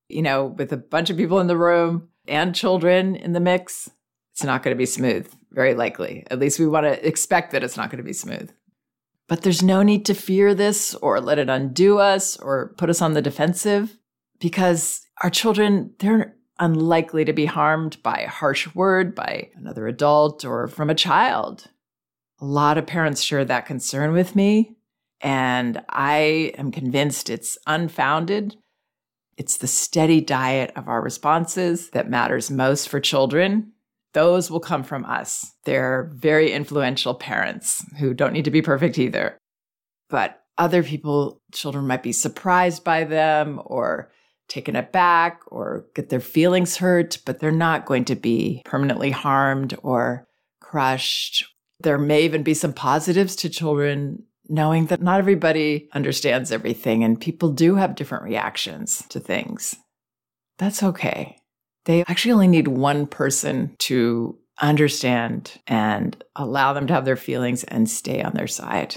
You 0.09 0.23
know, 0.23 0.45
with 0.45 0.73
a 0.73 0.77
bunch 0.77 1.09
of 1.09 1.16
people 1.16 1.40
in 1.40 1.47
the 1.47 1.57
room 1.57 2.09
and 2.29 2.55
children 2.55 3.16
in 3.16 3.33
the 3.33 3.40
mix, 3.40 3.90
it's 4.33 4.45
not 4.45 4.62
going 4.62 4.75
to 4.75 4.79
be 4.79 4.87
smooth, 4.87 5.33
very 5.51 5.75
likely. 5.75 6.25
At 6.31 6.38
least 6.38 6.59
we 6.59 6.66
want 6.66 6.85
to 6.85 7.07
expect 7.07 7.53
that 7.53 7.64
it's 7.64 7.77
not 7.77 7.90
going 7.90 7.99
to 7.99 8.05
be 8.05 8.12
smooth. 8.12 8.51
But 9.27 9.42
there's 9.42 9.62
no 9.62 9.83
need 9.83 10.05
to 10.07 10.14
fear 10.14 10.55
this 10.55 10.95
or 10.97 11.21
let 11.21 11.38
it 11.38 11.49
undo 11.49 11.99
us 11.99 12.37
or 12.37 12.75
put 12.77 12.90
us 12.90 13.01
on 13.01 13.14
the 13.14 13.23
defensive 13.23 13.97
because 14.38 15.01
our 15.23 15.31
children, 15.31 15.95
they're 15.99 16.37
unlikely 16.62 17.25
to 17.25 17.33
be 17.33 17.44
harmed 17.44 18.01
by 18.05 18.18
a 18.18 18.29
harsh 18.29 18.72
word 18.72 19.16
by 19.16 19.51
another 19.57 19.88
adult 19.88 20.44
or 20.44 20.68
from 20.68 20.88
a 20.88 20.94
child. 20.94 21.66
A 22.40 22.44
lot 22.44 22.79
of 22.79 22.87
parents 22.87 23.20
share 23.20 23.44
that 23.44 23.66
concern 23.66 24.12
with 24.12 24.37
me, 24.37 24.77
and 25.20 25.83
I 25.88 26.53
am 26.57 26.70
convinced 26.70 27.29
it's 27.29 27.59
unfounded. 27.66 28.55
It's 29.37 29.57
the 29.57 29.66
steady 29.66 30.20
diet 30.20 30.72
of 30.77 30.87
our 30.87 31.03
responses 31.03 31.90
that 31.90 32.09
matters 32.09 32.48
most 32.48 32.88
for 32.88 33.01
children. 33.01 33.72
Those 34.14 34.48
will 34.48 34.61
come 34.61 34.85
from 34.85 35.05
us. 35.05 35.53
They're 35.64 36.12
very 36.14 36.53
influential 36.53 37.14
parents 37.14 37.85
who 37.98 38.14
don't 38.14 38.33
need 38.33 38.44
to 38.44 38.53
be 38.53 38.62
perfect 38.62 38.98
either. 38.98 39.37
But 40.09 40.40
other 40.59 40.85
people, 40.85 41.40
children 41.53 41.88
might 41.88 42.05
be 42.05 42.12
surprised 42.12 42.85
by 42.85 43.03
them 43.03 43.61
or 43.64 44.12
taken 44.53 44.77
aback 44.77 45.41
or 45.47 45.87
get 45.95 46.11
their 46.11 46.21
feelings 46.21 46.77
hurt, 46.77 47.19
but 47.25 47.41
they're 47.41 47.51
not 47.51 47.87
going 47.87 48.05
to 48.05 48.15
be 48.15 48.62
permanently 48.65 49.11
harmed 49.11 49.75
or 49.83 50.29
crushed. 50.61 51.45
There 51.81 51.99
may 51.99 52.25
even 52.25 52.43
be 52.43 52.55
some 52.55 52.73
positives 52.73 53.35
to 53.37 53.49
children 53.49 54.25
knowing 54.49 54.87
that 54.87 55.01
not 55.01 55.19
everybody 55.19 55.88
understands 55.95 56.53
everything 56.53 57.03
and 57.03 57.21
people 57.21 57.49
do 57.49 57.77
have 57.77 57.95
different 57.95 58.25
reactions 58.25 59.03
to 59.09 59.19
things. 59.19 59.75
That's 60.59 60.83
okay. 60.83 61.38
They 61.87 62.03
actually 62.03 62.33
only 62.33 62.49
need 62.49 62.69
one 62.69 63.07
person 63.07 63.75
to 63.81 64.38
understand 64.61 65.59
and 65.67 66.23
allow 66.37 66.73
them 66.73 66.87
to 66.88 66.93
have 66.93 67.07
their 67.07 67.17
feelings 67.17 67.65
and 67.65 67.88
stay 67.88 68.23
on 68.23 68.35
their 68.35 68.47
side. 68.47 68.97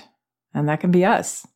And 0.54 0.68
that 0.68 0.82
can 0.82 0.91
be 0.91 1.06
us. 1.06 1.48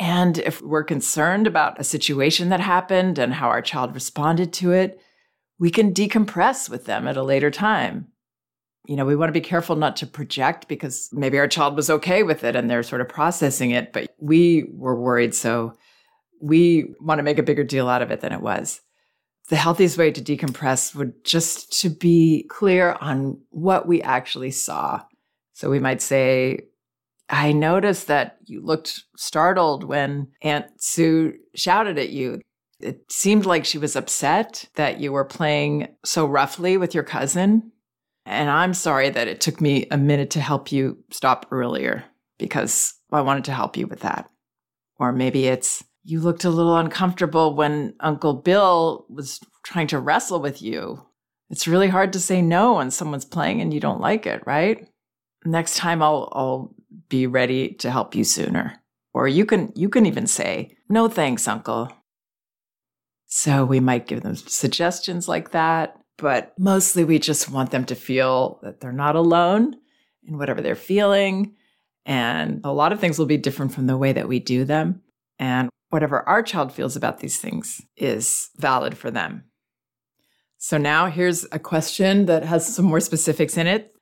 And 0.00 0.38
if 0.38 0.62
we're 0.62 0.82
concerned 0.82 1.46
about 1.46 1.78
a 1.78 1.84
situation 1.84 2.48
that 2.48 2.60
happened 2.60 3.18
and 3.18 3.34
how 3.34 3.48
our 3.48 3.60
child 3.60 3.94
responded 3.94 4.50
to 4.54 4.72
it, 4.72 4.98
we 5.58 5.70
can 5.70 5.92
decompress 5.92 6.70
with 6.70 6.86
them 6.86 7.06
at 7.06 7.18
a 7.18 7.22
later 7.22 7.50
time. 7.50 8.08
You 8.86 8.96
know, 8.96 9.04
we 9.04 9.14
want 9.14 9.28
to 9.28 9.38
be 9.38 9.42
careful 9.42 9.76
not 9.76 9.96
to 9.96 10.06
project 10.06 10.68
because 10.68 11.10
maybe 11.12 11.38
our 11.38 11.46
child 11.46 11.76
was 11.76 11.90
okay 11.90 12.22
with 12.22 12.44
it 12.44 12.56
and 12.56 12.70
they're 12.70 12.82
sort 12.82 13.02
of 13.02 13.10
processing 13.10 13.72
it, 13.72 13.92
but 13.92 14.10
we 14.18 14.64
were 14.72 14.98
worried. 14.98 15.34
So 15.34 15.74
we 16.40 16.94
want 16.98 17.18
to 17.18 17.22
make 17.22 17.38
a 17.38 17.42
bigger 17.42 17.62
deal 17.62 17.86
out 17.86 18.00
of 18.00 18.10
it 18.10 18.22
than 18.22 18.32
it 18.32 18.40
was. 18.40 18.80
The 19.50 19.56
healthiest 19.56 19.98
way 19.98 20.12
to 20.12 20.22
decompress 20.22 20.94
would 20.94 21.24
just 21.24 21.78
to 21.82 21.90
be 21.90 22.46
clear 22.48 22.96
on 23.02 23.38
what 23.50 23.86
we 23.86 24.00
actually 24.00 24.52
saw. 24.52 25.02
So 25.52 25.68
we 25.68 25.78
might 25.78 26.00
say, 26.00 26.69
I 27.30 27.52
noticed 27.52 28.08
that 28.08 28.38
you 28.44 28.60
looked 28.60 29.04
startled 29.16 29.84
when 29.84 30.28
Aunt 30.42 30.66
Sue 30.78 31.34
shouted 31.54 31.96
at 31.96 32.10
you. 32.10 32.40
It 32.80 33.10
seemed 33.10 33.46
like 33.46 33.64
she 33.64 33.78
was 33.78 33.94
upset 33.94 34.68
that 34.74 35.00
you 35.00 35.12
were 35.12 35.24
playing 35.24 35.94
so 36.04 36.26
roughly 36.26 36.76
with 36.76 36.92
your 36.92 37.04
cousin. 37.04 37.70
And 38.26 38.50
I'm 38.50 38.74
sorry 38.74 39.10
that 39.10 39.28
it 39.28 39.40
took 39.40 39.60
me 39.60 39.86
a 39.90 39.96
minute 39.96 40.30
to 40.30 40.40
help 40.40 40.72
you 40.72 40.98
stop 41.10 41.46
earlier 41.52 42.04
because 42.38 42.94
I 43.12 43.20
wanted 43.20 43.44
to 43.44 43.52
help 43.52 43.76
you 43.76 43.86
with 43.86 44.00
that. 44.00 44.28
Or 44.98 45.12
maybe 45.12 45.46
it's 45.46 45.84
you 46.02 46.20
looked 46.20 46.44
a 46.44 46.50
little 46.50 46.76
uncomfortable 46.76 47.54
when 47.54 47.94
Uncle 48.00 48.34
Bill 48.34 49.06
was 49.08 49.38
trying 49.64 49.86
to 49.88 50.00
wrestle 50.00 50.40
with 50.40 50.60
you. 50.60 51.06
It's 51.48 51.68
really 51.68 51.88
hard 51.88 52.12
to 52.14 52.20
say 52.20 52.42
no 52.42 52.74
when 52.74 52.90
someone's 52.90 53.24
playing 53.24 53.60
and 53.60 53.72
you 53.72 53.80
don't 53.80 54.00
like 54.00 54.26
it, 54.26 54.42
right? 54.46 54.86
Next 55.44 55.76
time 55.76 56.02
I'll, 56.02 56.28
I'll 56.32 56.74
be 57.08 57.26
ready 57.26 57.72
to 57.74 57.90
help 57.90 58.14
you 58.14 58.24
sooner. 58.24 58.74
Or 59.12 59.26
you 59.26 59.44
can 59.44 59.72
you 59.74 59.88
can 59.88 60.06
even 60.06 60.26
say, 60.26 60.76
"No 60.88 61.08
thanks, 61.08 61.48
uncle." 61.48 61.92
So 63.26 63.64
we 63.64 63.80
might 63.80 64.06
give 64.06 64.22
them 64.22 64.36
suggestions 64.36 65.28
like 65.28 65.50
that, 65.50 65.96
but 66.16 66.52
mostly 66.58 67.04
we 67.04 67.18
just 67.18 67.50
want 67.50 67.70
them 67.70 67.84
to 67.86 67.94
feel 67.94 68.60
that 68.62 68.80
they're 68.80 68.92
not 68.92 69.16
alone 69.16 69.76
in 70.24 70.38
whatever 70.38 70.60
they're 70.60 70.74
feeling. 70.74 71.54
And 72.06 72.60
a 72.64 72.72
lot 72.72 72.92
of 72.92 73.00
things 73.00 73.18
will 73.18 73.26
be 73.26 73.36
different 73.36 73.72
from 73.72 73.86
the 73.86 73.96
way 73.96 74.12
that 74.12 74.28
we 74.28 74.38
do 74.40 74.64
them. 74.64 75.02
And 75.38 75.70
whatever 75.90 76.28
our 76.28 76.42
child 76.42 76.72
feels 76.72 76.96
about 76.96 77.20
these 77.20 77.38
things 77.38 77.80
is 77.96 78.50
valid 78.56 78.96
for 78.96 79.10
them. 79.10 79.44
So 80.58 80.76
now 80.76 81.06
here's 81.06 81.46
a 81.52 81.58
question 81.58 82.26
that 82.26 82.44
has 82.44 82.74
some 82.74 82.84
more 82.84 83.00
specifics 83.00 83.56
in 83.56 83.66
it. 83.66 83.92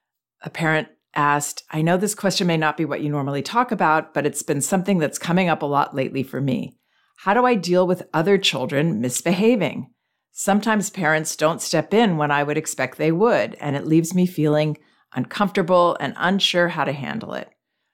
A 0.43 0.51
parent 0.51 0.89
asked, 1.19 1.65
I 1.71 1.83
know 1.83 1.97
this 1.97 2.15
question 2.15 2.47
may 2.47 2.57
not 2.57 2.77
be 2.77 2.85
what 2.85 3.01
you 3.01 3.11
normally 3.11 3.43
talk 3.43 3.73
about, 3.73 4.15
but 4.15 4.25
it's 4.25 4.45
been 4.45 4.61
something 4.61 4.99
that's 4.99 5.19
coming 5.19 5.49
up 5.49 5.63
a 5.63 5.67
lot 5.67 5.95
lately 5.95 6.23
for 6.23 6.41
me. 6.41 6.79
How 7.17 7.35
do 7.35 7.45
I 7.45 7.57
deal 7.57 7.89
with 7.89 8.09
other 8.15 8.39
children 8.39 9.01
misbehaving? 9.01 9.91
Sometimes 10.31 10.91
parents 10.91 11.35
don't 11.35 11.61
step 11.61 11.93
in 11.93 12.17
when 12.17 12.31
I 12.31 12.45
would 12.45 12.57
expect 12.57 12.97
they 12.97 13.11
would, 13.11 13.57
and 13.57 13.75
it 13.75 13.85
leaves 13.85 14.15
me 14.15 14.27
feeling 14.27 14.79
uncomfortable 15.13 15.97
and 15.99 16.15
unsure 16.17 16.69
how 16.69 16.85
to 16.85 16.93
handle 16.93 17.35
it. 17.35 17.51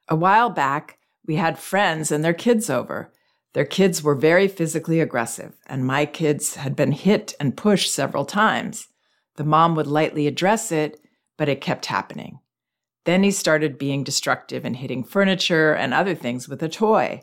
A 0.08 0.14
while 0.14 0.50
back, 0.50 0.98
we 1.26 1.37
had 1.37 1.58
friends 1.58 2.12
and 2.12 2.22
their 2.22 2.34
kids 2.34 2.68
over. 2.68 3.10
Their 3.54 3.64
kids 3.64 4.02
were 4.02 4.14
very 4.14 4.48
physically 4.48 5.00
aggressive, 5.00 5.54
and 5.66 5.87
my 5.87 6.04
kids 6.04 6.56
had 6.56 6.76
been 6.76 6.92
hit 6.92 7.32
and 7.40 7.56
pushed 7.56 7.90
several 7.90 8.26
times. 8.26 8.88
The 9.37 9.44
mom 9.44 9.74
would 9.76 9.87
lightly 9.87 10.26
address 10.26 10.70
it, 10.70 11.00
but 11.38 11.48
it 11.48 11.62
kept 11.62 11.87
happening. 11.87 12.40
Then 13.04 13.22
he 13.22 13.30
started 13.30 13.78
being 13.78 14.02
destructive 14.04 14.64
and 14.64 14.76
hitting 14.76 15.04
furniture 15.04 15.74
and 15.74 15.92
other 15.92 16.14
things 16.14 16.48
with 16.48 16.62
a 16.62 16.68
toy. 16.68 17.22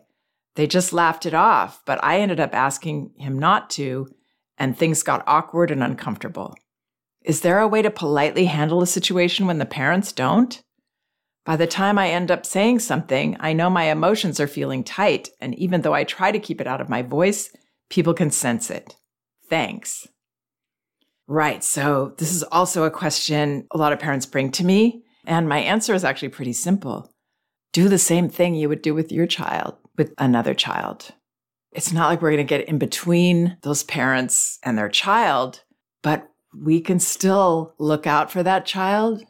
They 0.56 0.68
just 0.68 0.94
laughed 0.94 1.26
it 1.26 1.34
off, 1.34 1.82
but 1.86 2.04
I 2.04 2.20
ended 2.20 2.40
up 2.40 2.54
asking 2.54 3.14
him 3.18 3.40
not 3.40 3.70
to, 3.72 4.08
and 4.58 4.78
things 4.78 5.02
got 5.02 5.24
awkward 5.26 5.72
and 5.72 5.82
uncomfortable. 5.82 6.56
Is 7.24 7.42
there 7.42 7.60
a 7.60 7.68
way 7.68 7.82
to 7.82 7.92
politely 7.92 8.46
handle 8.46 8.82
a 8.82 8.88
situation 8.88 9.48
when 9.48 9.60
the 9.60 9.66
parents 9.66 10.12
don't? 10.12 10.62
By 11.46 11.56
the 11.56 11.68
time 11.68 11.98
I 11.98 12.10
end 12.10 12.30
up 12.30 12.46
saying 12.46 12.80
something, 12.80 13.38
I 13.40 13.54
know 13.54 13.70
my 13.70 13.86
emotions 13.86 14.40
are 14.40 14.48
feeling 14.48 14.84
tight, 14.84 15.30
and 15.40 15.56
even 15.56 15.82
though 15.82 15.94
I 15.94 16.04
try 16.04 16.32
to 16.32 16.40
keep 16.40 16.62
it 16.62 16.68
out 16.68 16.82
of 16.82 16.90
my 16.90 17.02
voice, 17.02 17.50
people 17.90 18.14
can 18.14 18.30
sense 18.30 18.70
it. 18.70 18.96
Thanks. 19.50 20.08
Right, 21.28 21.64
so 21.64 22.14
this 22.18 22.34
is 22.34 22.44
also 22.44 22.84
a 22.84 22.92
question 22.92 23.66
a 23.72 23.78
lot 23.78 23.94
of 23.94 24.00
parents 24.00 24.26
bring 24.26 24.52
to 24.52 24.66
me. 24.66 25.04
And 25.26 25.48
my 25.48 25.60
answer 25.60 25.94
is 25.94 26.04
actually 26.04 26.30
pretty 26.30 26.54
simple 26.54 27.12
do 27.74 27.88
the 27.88 27.98
same 27.98 28.28
thing 28.28 28.54
you 28.54 28.68
would 28.68 28.82
do 28.82 28.94
with 28.94 29.12
your 29.14 29.26
child, 29.26 29.76
with 29.98 30.14
another 30.18 30.54
child. 30.54 31.14
It's 31.72 31.94
not 31.94 32.10
like 32.10 32.22
we're 32.22 32.32
going 32.32 32.46
to 32.46 32.58
get 32.58 32.68
in 32.68 32.78
between 32.78 33.58
those 33.62 33.84
parents 33.84 34.60
and 34.64 34.78
their 34.78 34.90
child, 34.90 35.64
but 36.04 36.28
we 36.54 36.82
can 36.82 37.00
still 37.00 37.74
look 37.80 38.06
out 38.06 38.30
for 38.30 38.44
that 38.44 38.66
child 38.66 39.24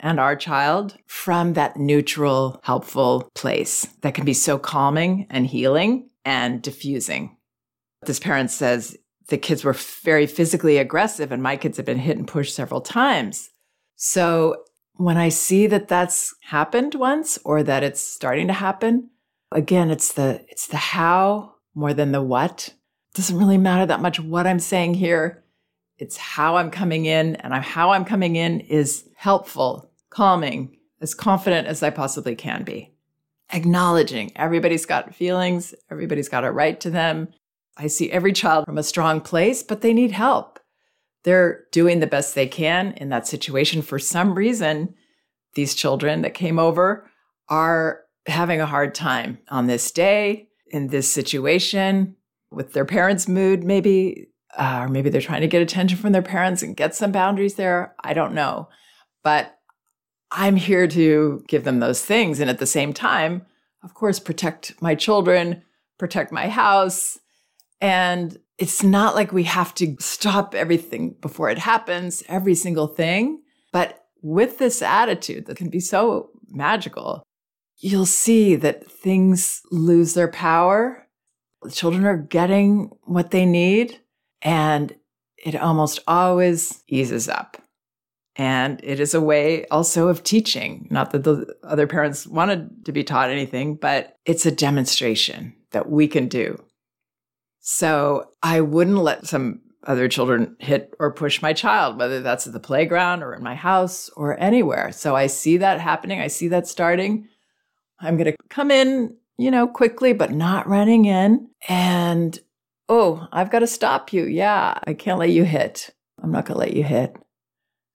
and 0.00 0.20
our 0.20 0.36
child 0.36 0.96
from 1.06 1.54
that 1.54 1.76
neutral, 1.76 2.60
helpful 2.62 3.28
place 3.34 3.86
that 4.02 4.14
can 4.14 4.24
be 4.24 4.34
so 4.34 4.58
calming 4.58 5.26
and 5.28 5.46
healing 5.46 6.08
and 6.24 6.62
diffusing. 6.62 7.36
This 8.06 8.20
parent 8.20 8.52
says, 8.52 8.96
the 9.26 9.38
kids 9.38 9.64
were 9.64 9.72
very 9.72 10.26
physically 10.26 10.78
aggressive 10.78 11.32
and 11.32 11.42
my 11.42 11.56
kids 11.56 11.76
have 11.76 11.86
been 11.86 11.98
hit 11.98 12.16
and 12.16 12.28
pushed 12.28 12.54
several 12.54 12.80
times. 12.80 13.50
So 13.96 14.62
when 14.98 15.16
I 15.16 15.28
see 15.28 15.68
that 15.68 15.86
that's 15.86 16.34
happened 16.40 16.96
once 16.96 17.38
or 17.44 17.62
that 17.62 17.84
it's 17.84 18.00
starting 18.00 18.48
to 18.48 18.52
happen, 18.52 19.10
again, 19.52 19.90
it's 19.90 20.12
the 20.12 20.44
it's 20.48 20.66
the 20.66 20.76
how 20.76 21.54
more 21.74 21.94
than 21.94 22.12
the 22.12 22.20
what. 22.20 22.74
It 23.12 23.16
doesn't 23.16 23.38
really 23.38 23.58
matter 23.58 23.86
that 23.86 24.02
much 24.02 24.20
what 24.20 24.46
I'm 24.46 24.58
saying 24.58 24.94
here. 24.94 25.44
It's 25.98 26.16
how 26.16 26.56
I'm 26.56 26.70
coming 26.70 27.06
in 27.06 27.36
and 27.36 27.54
how 27.54 27.90
I'm 27.90 28.04
coming 28.04 28.36
in 28.36 28.60
is 28.60 29.08
helpful, 29.14 29.90
calming, 30.10 30.76
as 31.00 31.14
confident 31.14 31.68
as 31.68 31.82
I 31.82 31.90
possibly 31.90 32.34
can 32.34 32.64
be. 32.64 32.92
Acknowledging 33.52 34.32
everybody's 34.36 34.84
got 34.84 35.14
feelings, 35.14 35.74
everybody's 35.90 36.28
got 36.28 36.44
a 36.44 36.50
right 36.50 36.78
to 36.80 36.90
them. 36.90 37.28
I 37.76 37.86
see 37.86 38.10
every 38.10 38.32
child 38.32 38.64
from 38.66 38.78
a 38.78 38.82
strong 38.82 39.20
place, 39.20 39.62
but 39.62 39.80
they 39.80 39.94
need 39.94 40.10
help 40.10 40.57
they're 41.24 41.64
doing 41.72 42.00
the 42.00 42.06
best 42.06 42.34
they 42.34 42.46
can 42.46 42.92
in 42.92 43.08
that 43.08 43.26
situation. 43.26 43.82
For 43.82 43.98
some 43.98 44.34
reason, 44.34 44.94
these 45.54 45.74
children 45.74 46.22
that 46.22 46.34
came 46.34 46.58
over 46.58 47.10
are 47.48 48.02
having 48.26 48.60
a 48.60 48.66
hard 48.66 48.94
time 48.94 49.38
on 49.48 49.66
this 49.66 49.90
day, 49.90 50.48
in 50.70 50.88
this 50.88 51.10
situation, 51.10 52.14
with 52.50 52.72
their 52.72 52.84
parents' 52.84 53.28
mood, 53.28 53.64
maybe, 53.64 54.28
uh, 54.56 54.80
or 54.82 54.88
maybe 54.88 55.10
they're 55.10 55.20
trying 55.20 55.40
to 55.40 55.48
get 55.48 55.62
attention 55.62 55.98
from 55.98 56.12
their 56.12 56.22
parents 56.22 56.62
and 56.62 56.76
get 56.76 56.94
some 56.94 57.12
boundaries 57.12 57.54
there. 57.54 57.94
I 58.04 58.12
don't 58.14 58.34
know. 58.34 58.68
But 59.22 59.58
I'm 60.30 60.56
here 60.56 60.86
to 60.88 61.42
give 61.48 61.64
them 61.64 61.80
those 61.80 62.04
things. 62.04 62.38
And 62.40 62.50
at 62.50 62.58
the 62.58 62.66
same 62.66 62.92
time, 62.92 63.46
of 63.82 63.94
course, 63.94 64.18
protect 64.18 64.80
my 64.82 64.94
children, 64.94 65.62
protect 65.98 66.32
my 66.32 66.48
house. 66.48 67.18
And 67.80 68.36
it's 68.58 68.82
not 68.82 69.14
like 69.14 69.32
we 69.32 69.44
have 69.44 69.74
to 69.76 69.96
stop 70.00 70.54
everything 70.54 71.14
before 71.20 71.48
it 71.48 71.58
happens, 71.58 72.22
every 72.28 72.54
single 72.54 72.88
thing. 72.88 73.40
But 73.72 74.04
with 74.20 74.58
this 74.58 74.82
attitude 74.82 75.46
that 75.46 75.56
can 75.56 75.70
be 75.70 75.80
so 75.80 76.30
magical, 76.48 77.22
you'll 77.78 78.06
see 78.06 78.56
that 78.56 78.90
things 78.90 79.62
lose 79.70 80.14
their 80.14 80.28
power. 80.28 81.06
The 81.62 81.70
children 81.70 82.04
are 82.04 82.16
getting 82.16 82.90
what 83.04 83.30
they 83.30 83.46
need, 83.46 84.00
and 84.42 84.94
it 85.36 85.54
almost 85.54 86.00
always 86.06 86.82
eases 86.88 87.28
up. 87.28 87.62
And 88.34 88.80
it 88.84 89.00
is 89.00 89.14
a 89.14 89.20
way 89.20 89.66
also 89.66 90.08
of 90.08 90.22
teaching. 90.22 90.86
Not 90.90 91.10
that 91.10 91.24
the 91.24 91.54
other 91.64 91.88
parents 91.88 92.26
wanted 92.26 92.84
to 92.86 92.92
be 92.92 93.02
taught 93.02 93.30
anything, 93.30 93.74
but 93.74 94.16
it's 94.24 94.46
a 94.46 94.52
demonstration 94.52 95.54
that 95.72 95.90
we 95.90 96.06
can 96.06 96.28
do. 96.28 96.62
So 97.70 98.30
I 98.42 98.62
wouldn't 98.62 98.96
let 98.96 99.26
some 99.26 99.60
other 99.86 100.08
children 100.08 100.56
hit 100.58 100.94
or 100.98 101.12
push 101.12 101.42
my 101.42 101.52
child, 101.52 101.98
whether 101.98 102.22
that's 102.22 102.46
at 102.46 102.54
the 102.54 102.60
playground 102.60 103.22
or 103.22 103.34
in 103.34 103.42
my 103.42 103.54
house 103.54 104.08
or 104.16 104.40
anywhere. 104.40 104.90
So 104.90 105.14
I 105.14 105.26
see 105.26 105.58
that 105.58 105.78
happening. 105.78 106.18
I 106.18 106.28
see 106.28 106.48
that 106.48 106.66
starting. 106.66 107.28
I'm 108.00 108.16
going 108.16 108.32
to 108.32 108.36
come 108.48 108.70
in, 108.70 109.14
you 109.36 109.50
know, 109.50 109.66
quickly, 109.66 110.14
but 110.14 110.32
not 110.32 110.66
running 110.66 111.04
in. 111.04 111.50
And, 111.68 112.38
oh, 112.88 113.28
I've 113.32 113.50
got 113.50 113.58
to 113.58 113.66
stop 113.66 114.14
you. 114.14 114.24
Yeah, 114.24 114.78
I 114.86 114.94
can't 114.94 115.18
let 115.18 115.28
you 115.28 115.44
hit. 115.44 115.90
I'm 116.22 116.32
not 116.32 116.46
going 116.46 116.54
to 116.54 116.60
let 116.60 116.72
you 116.72 116.84
hit. 116.84 117.16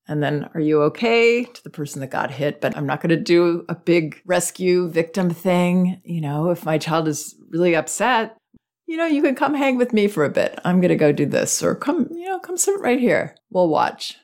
And 0.08 0.22
then, 0.22 0.52
are 0.54 0.60
you 0.60 0.84
okay 0.84 1.46
to 1.46 1.64
the 1.64 1.72
person 1.72 2.00
that 2.02 2.12
got 2.12 2.30
hit? 2.30 2.62
But 2.62 2.78
I'm 2.78 2.86
not 2.86 3.02
going 3.02 3.10
to 3.10 3.18
do 3.18 3.66
a 3.68 3.76
big 3.76 4.22
rescue 4.24 4.88
victim 4.88 5.32
thing. 5.32 6.00
You 6.04 6.22
know, 6.22 6.52
if 6.52 6.64
my 6.64 6.78
child 6.78 7.08
is 7.08 7.36
really 7.50 7.76
upset, 7.76 8.38
you 8.94 9.00
know, 9.00 9.08
you 9.08 9.24
can 9.24 9.34
come 9.34 9.56
hang 9.56 9.76
with 9.76 9.92
me 9.92 10.08
for 10.08 10.24
a 10.24 10.30
bit. 10.30 10.60
I'm 10.64 10.80
going 10.80 10.90
to 10.90 10.96
go 10.96 11.12
do 11.12 11.26
this 11.26 11.64
or 11.64 11.74
come, 11.74 12.08
you 12.12 12.28
know, 12.28 12.38
come 12.38 12.58
sit 12.58 12.80
right 12.80 13.00
here. 13.00 13.36
We'll 13.50 13.68
watch. 13.68 14.20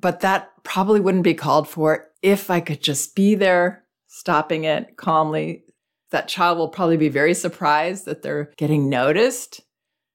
But 0.00 0.20
that 0.20 0.50
probably 0.62 0.98
wouldn't 0.98 1.24
be 1.24 1.34
called 1.34 1.68
for 1.68 2.06
if 2.22 2.50
I 2.50 2.60
could 2.60 2.82
just 2.82 3.14
be 3.14 3.34
there, 3.34 3.84
stopping 4.06 4.64
it 4.64 4.96
calmly. 4.96 5.64
That 6.10 6.26
child 6.26 6.56
will 6.56 6.70
probably 6.70 6.96
be 6.96 7.10
very 7.10 7.34
surprised 7.34 8.06
that 8.06 8.22
they're 8.22 8.50
getting 8.56 8.88
noticed, 8.88 9.60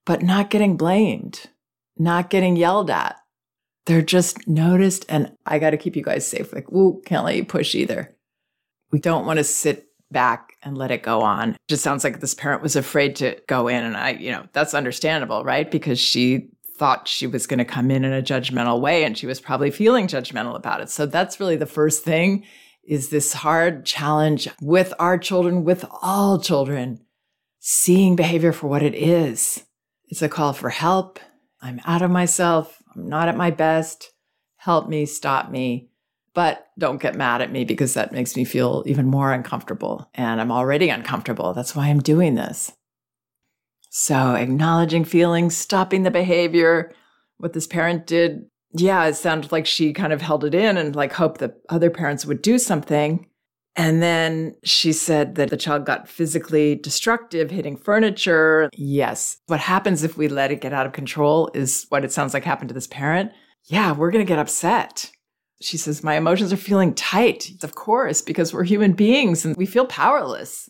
but 0.08 0.24
not 0.24 0.50
getting 0.50 0.76
blamed, 0.76 1.52
not 1.96 2.32
getting 2.32 2.56
yelled 2.56 2.90
at 2.90 3.18
they're 3.86 4.02
just 4.02 4.48
noticed. 4.48 5.06
And 5.08 5.36
I 5.46 5.60
got 5.60 5.72
to 5.72 5.78
keep 5.78 5.96
you 5.96 6.02
guys 6.04 6.26
safe. 6.26 6.54
Like, 6.54 6.72
ooh, 6.72 7.02
can't 7.06 7.26
let 7.26 7.36
you 7.36 7.46
push 7.46 7.76
either. 7.76 8.16
We 8.92 9.00
don't 9.00 9.26
want 9.26 9.38
to 9.38 9.44
sit 9.44 9.88
back 10.14 10.54
and 10.64 10.78
let 10.78 10.92
it 10.92 11.04
go 11.04 11.22
on. 11.22 11.52
It 11.52 11.58
just 11.68 11.84
sounds 11.84 12.06
like 12.06 12.22
this 12.22 12.34
parent 12.34 12.62
was 12.62 12.78
afraid 12.78 13.18
to 13.18 13.38
go 13.48 13.68
in. 13.68 13.84
And 13.84 13.98
I, 13.98 14.12
you 14.12 14.32
know, 14.32 14.46
that's 14.54 14.74
understandable, 14.74 15.44
right? 15.44 15.70
Because 15.70 16.00
she 16.00 16.50
thought 16.78 17.08
she 17.08 17.28
was 17.28 17.46
going 17.46 17.60
to 17.60 17.66
come 17.66 17.92
in 17.92 18.06
in 18.06 18.14
a 18.14 18.22
judgmental 18.22 18.80
way 18.80 19.04
and 19.04 19.18
she 19.18 19.28
was 19.28 19.42
probably 19.42 19.72
feeling 19.72 20.08
judgmental 20.08 20.56
about 20.56 20.82
it. 20.82 20.90
So 20.90 21.06
that's 21.06 21.40
really 21.40 21.58
the 21.58 21.66
first 21.66 22.04
thing 22.04 22.46
is 22.86 23.10
this 23.10 23.34
hard 23.34 23.86
challenge 23.86 24.50
with 24.62 24.94
our 25.00 25.18
children, 25.18 25.64
with 25.64 25.86
all 26.02 26.40
children, 26.40 27.00
seeing 27.60 28.16
behavior 28.16 28.52
for 28.52 28.68
what 28.68 28.84
it 28.84 28.96
is. 28.96 29.64
It's 30.08 30.22
a 30.22 30.30
call 30.30 30.54
for 30.54 30.70
help. 30.70 31.20
I'm 31.62 31.80
out 31.86 32.02
of 32.02 32.12
myself. 32.12 32.82
I'm 32.94 33.08
not 33.08 33.30
at 33.30 33.38
my 33.38 33.52
best. 33.52 34.12
Help 34.58 34.90
me, 34.90 35.06
stop 35.06 35.50
me. 35.50 35.90
But 36.34 36.68
don't 36.80 37.02
get 37.02 37.16
mad 37.16 37.42
at 37.42 37.52
me 37.52 37.64
because 37.64 37.94
that 37.94 38.12
makes 38.12 38.36
me 38.36 38.44
feel 38.44 38.84
even 38.86 39.06
more 39.06 39.32
uncomfortable. 39.32 40.10
And 40.16 40.42
I'm 40.42 40.52
already 40.52 40.90
uncomfortable. 40.90 41.54
That's 41.54 41.76
why 41.76 41.88
I'm 41.88 42.00
doing 42.00 42.36
this. 42.36 42.72
So, 43.90 44.34
acknowledging 44.34 45.06
feelings, 45.06 45.56
stopping 45.56 46.02
the 46.02 46.10
behavior. 46.10 46.92
What 47.38 47.54
this 47.54 47.68
parent 47.68 48.08
did, 48.08 48.46
yeah, 48.74 49.06
it 49.06 49.14
sounded 49.14 49.52
like 49.52 49.68
she 49.68 49.94
kind 49.94 50.12
of 50.12 50.22
held 50.22 50.44
it 50.44 50.56
in 50.56 50.78
and 50.78 50.96
like 50.96 51.14
hoped 51.14 51.40
that 51.42 51.58
other 51.70 51.92
parents 51.92 52.26
would 52.26 52.42
do 52.42 52.58
something. 52.58 53.28
And 53.76 54.02
then 54.02 54.56
she 54.64 54.94
said 54.94 55.36
that 55.36 55.50
the 55.50 55.58
child 55.58 55.86
got 55.86 56.08
physically 56.08 56.76
destructive, 56.76 57.52
hitting 57.52 57.76
furniture. 57.76 58.70
Yes. 58.74 59.38
What 59.48 59.60
happens 59.60 60.04
if 60.04 60.18
we 60.18 60.28
let 60.28 60.52
it 60.52 60.62
get 60.62 60.74
out 60.74 60.86
of 60.86 60.94
control 60.94 61.50
is 61.54 61.86
what 61.90 62.04
it 62.04 62.12
sounds 62.12 62.34
like 62.34 62.44
happened 62.44 62.70
to 62.70 62.76
this 62.76 62.88
parent. 62.88 63.32
Yeah, 63.66 63.94
we're 63.94 64.12
going 64.12 64.26
to 64.26 64.30
get 64.30 64.40
upset. 64.40 65.12
She 65.64 65.78
says, 65.78 66.04
My 66.04 66.16
emotions 66.16 66.52
are 66.54 66.58
feeling 66.58 66.94
tight. 66.94 67.52
Of 67.64 67.76
course, 67.76 68.22
because 68.22 68.54
we're 68.54 68.64
human 68.64 68.94
beings 68.94 69.46
and 69.46 69.56
we 69.56 69.66
feel 69.66 69.86
powerless. 69.86 70.70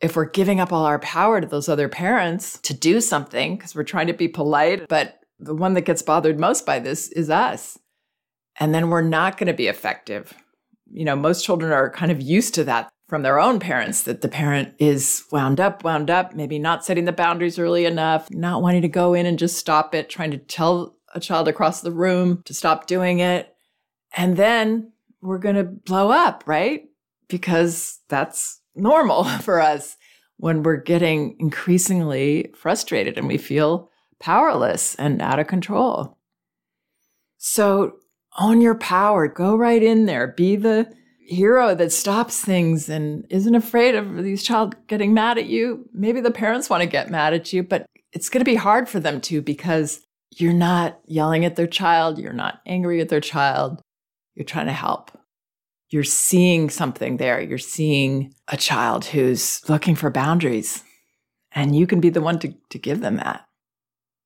If 0.00 0.16
we're 0.16 0.30
giving 0.30 0.60
up 0.60 0.72
all 0.72 0.84
our 0.84 0.98
power 0.98 1.40
to 1.40 1.46
those 1.46 1.68
other 1.68 1.88
parents 1.88 2.58
to 2.62 2.74
do 2.74 3.00
something 3.00 3.56
because 3.56 3.74
we're 3.74 3.84
trying 3.84 4.08
to 4.08 4.12
be 4.12 4.28
polite, 4.28 4.88
but 4.88 5.20
the 5.38 5.54
one 5.54 5.74
that 5.74 5.82
gets 5.82 6.02
bothered 6.02 6.40
most 6.40 6.66
by 6.66 6.78
this 6.78 7.08
is 7.08 7.30
us. 7.30 7.78
And 8.58 8.74
then 8.74 8.90
we're 8.90 9.02
not 9.02 9.38
going 9.38 9.46
to 9.46 9.52
be 9.52 9.68
effective 9.68 10.34
you 10.92 11.04
know, 11.04 11.16
most 11.16 11.44
children 11.44 11.72
are 11.72 11.90
kind 11.90 12.12
of 12.12 12.20
used 12.20 12.54
to 12.54 12.64
that 12.64 12.90
from 13.08 13.22
their 13.22 13.40
own 13.40 13.58
parents 13.58 14.02
that 14.02 14.20
the 14.20 14.28
parent 14.28 14.74
is 14.78 15.24
wound 15.32 15.58
up, 15.58 15.82
wound 15.84 16.10
up, 16.10 16.34
maybe 16.34 16.58
not 16.58 16.84
setting 16.84 17.04
the 17.04 17.12
boundaries 17.12 17.58
early 17.58 17.84
enough, 17.84 18.30
not 18.30 18.62
wanting 18.62 18.82
to 18.82 18.88
go 18.88 19.14
in 19.14 19.26
and 19.26 19.38
just 19.38 19.58
stop 19.58 19.94
it, 19.94 20.08
trying 20.08 20.30
to 20.30 20.38
tell 20.38 20.96
a 21.14 21.20
child 21.20 21.48
across 21.48 21.80
the 21.80 21.90
room 21.90 22.42
to 22.44 22.54
stop 22.54 22.86
doing 22.86 23.18
it. 23.18 23.51
And 24.16 24.36
then 24.36 24.92
we're 25.20 25.38
going 25.38 25.56
to 25.56 25.64
blow 25.64 26.10
up, 26.10 26.44
right? 26.46 26.84
Because 27.28 28.00
that's 28.08 28.60
normal 28.74 29.24
for 29.40 29.60
us 29.60 29.96
when 30.36 30.62
we're 30.62 30.76
getting 30.76 31.36
increasingly 31.38 32.50
frustrated 32.56 33.16
and 33.16 33.28
we 33.28 33.38
feel 33.38 33.90
powerless 34.18 34.94
and 34.96 35.22
out 35.22 35.38
of 35.38 35.46
control. 35.46 36.18
So 37.38 37.94
own 38.38 38.60
your 38.60 38.74
power. 38.74 39.28
Go 39.28 39.56
right 39.56 39.82
in 39.82 40.06
there. 40.06 40.28
Be 40.28 40.56
the 40.56 40.92
hero 41.24 41.74
that 41.74 41.92
stops 41.92 42.40
things 42.40 42.88
and 42.88 43.24
isn't 43.30 43.54
afraid 43.54 43.94
of 43.94 44.22
these 44.22 44.42
child 44.42 44.74
getting 44.86 45.14
mad 45.14 45.38
at 45.38 45.46
you. 45.46 45.88
Maybe 45.92 46.20
the 46.20 46.30
parents 46.30 46.68
want 46.68 46.82
to 46.82 46.88
get 46.88 47.10
mad 47.10 47.34
at 47.34 47.52
you, 47.52 47.62
but 47.62 47.86
it's 48.12 48.28
going 48.28 48.40
to 48.40 48.50
be 48.50 48.56
hard 48.56 48.88
for 48.88 49.00
them 49.00 49.20
to 49.22 49.40
because 49.40 50.00
you're 50.30 50.52
not 50.52 50.98
yelling 51.06 51.44
at 51.44 51.56
their 51.56 51.66
child. 51.66 52.18
You're 52.18 52.32
not 52.32 52.60
angry 52.66 53.00
at 53.00 53.08
their 53.08 53.20
child. 53.20 53.80
You're 54.34 54.44
trying 54.44 54.66
to 54.66 54.72
help. 54.72 55.10
You're 55.90 56.04
seeing 56.04 56.70
something 56.70 57.18
there. 57.18 57.40
You're 57.40 57.58
seeing 57.58 58.34
a 58.48 58.56
child 58.56 59.04
who's 59.06 59.60
looking 59.68 59.94
for 59.94 60.10
boundaries, 60.10 60.82
and 61.54 61.76
you 61.76 61.86
can 61.86 62.00
be 62.00 62.08
the 62.08 62.22
one 62.22 62.38
to, 62.38 62.54
to 62.70 62.78
give 62.78 63.00
them 63.00 63.16
that. 63.16 63.46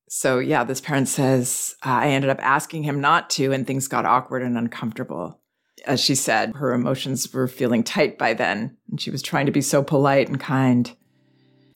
So, 0.09 0.39
yeah, 0.39 0.63
this 0.63 0.81
parent 0.81 1.09
says, 1.09 1.75
uh, 1.85 1.91
I 1.91 2.09
ended 2.09 2.31
up 2.31 2.39
asking 2.41 2.85
him 2.85 3.01
not 3.01 3.29
to, 3.31 3.53
and 3.53 3.67
things 3.67 3.89
got 3.89 4.05
awkward 4.05 4.43
and 4.43 4.57
uncomfortable. 4.57 5.41
As 5.85 6.01
she 6.01 6.15
said, 6.15 6.53
her 6.55 6.73
emotions 6.73 7.33
were 7.33 7.49
feeling 7.49 7.83
tight 7.83 8.17
by 8.17 8.33
then, 8.33 8.77
and 8.89 9.01
she 9.01 9.11
was 9.11 9.21
trying 9.21 9.47
to 9.47 9.53
be 9.53 9.61
so 9.61 9.83
polite 9.83 10.29
and 10.29 10.39
kind. 10.39 10.93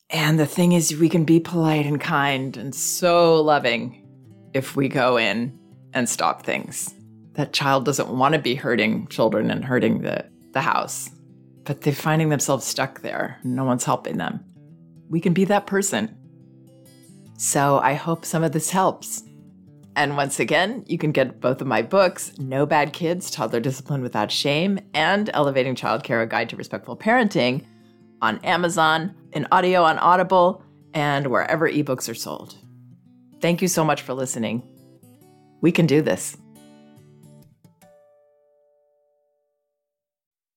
And 0.08 0.38
the 0.38 0.46
thing 0.46 0.72
is, 0.72 0.96
we 0.96 1.08
can 1.08 1.24
be 1.24 1.40
polite 1.40 1.86
and 1.86 2.00
kind 2.00 2.56
and 2.56 2.72
so 2.74 3.40
loving 3.42 4.06
if 4.54 4.76
we 4.76 4.88
go 4.88 5.16
in 5.16 5.58
and 5.92 6.08
stop 6.08 6.44
things. 6.44 6.94
That 7.40 7.54
child 7.54 7.86
doesn't 7.86 8.10
want 8.10 8.34
to 8.34 8.38
be 8.38 8.54
hurting 8.54 9.06
children 9.08 9.50
and 9.50 9.64
hurting 9.64 10.02
the, 10.02 10.26
the 10.52 10.60
house, 10.60 11.08
but 11.64 11.80
they're 11.80 11.94
finding 11.94 12.28
themselves 12.28 12.66
stuck 12.66 13.00
there. 13.00 13.38
No 13.44 13.64
one's 13.64 13.84
helping 13.84 14.18
them. 14.18 14.44
We 15.08 15.20
can 15.20 15.32
be 15.32 15.46
that 15.46 15.66
person 15.66 16.16
so 17.40 17.78
I 17.78 17.94
hope 17.94 18.26
some 18.26 18.44
of 18.44 18.52
this 18.52 18.68
helps. 18.68 19.22
And 19.96 20.14
once 20.14 20.40
again, 20.40 20.84
you 20.86 20.98
can 20.98 21.10
get 21.10 21.40
both 21.40 21.62
of 21.62 21.66
my 21.66 21.80
books, 21.80 22.38
No 22.38 22.66
Bad 22.66 22.92
Kids, 22.92 23.30
Toddler 23.30 23.60
Discipline 23.60 24.02
Without 24.02 24.30
Shame, 24.30 24.78
and 24.92 25.30
Elevating 25.32 25.74
Childcare, 25.74 26.22
A 26.22 26.26
Guide 26.26 26.50
to 26.50 26.56
Respectful 26.56 26.98
Parenting, 26.98 27.64
on 28.20 28.44
Amazon, 28.44 29.14
in 29.32 29.48
audio 29.50 29.82
on 29.84 29.98
Audible, 29.98 30.62
and 30.92 31.28
wherever 31.28 31.66
ebooks 31.66 32.10
are 32.10 32.14
sold. 32.14 32.56
Thank 33.40 33.62
you 33.62 33.68
so 33.68 33.84
much 33.84 34.02
for 34.02 34.12
listening. 34.12 34.62
We 35.62 35.72
can 35.72 35.86
do 35.86 36.02
this. 36.02 36.36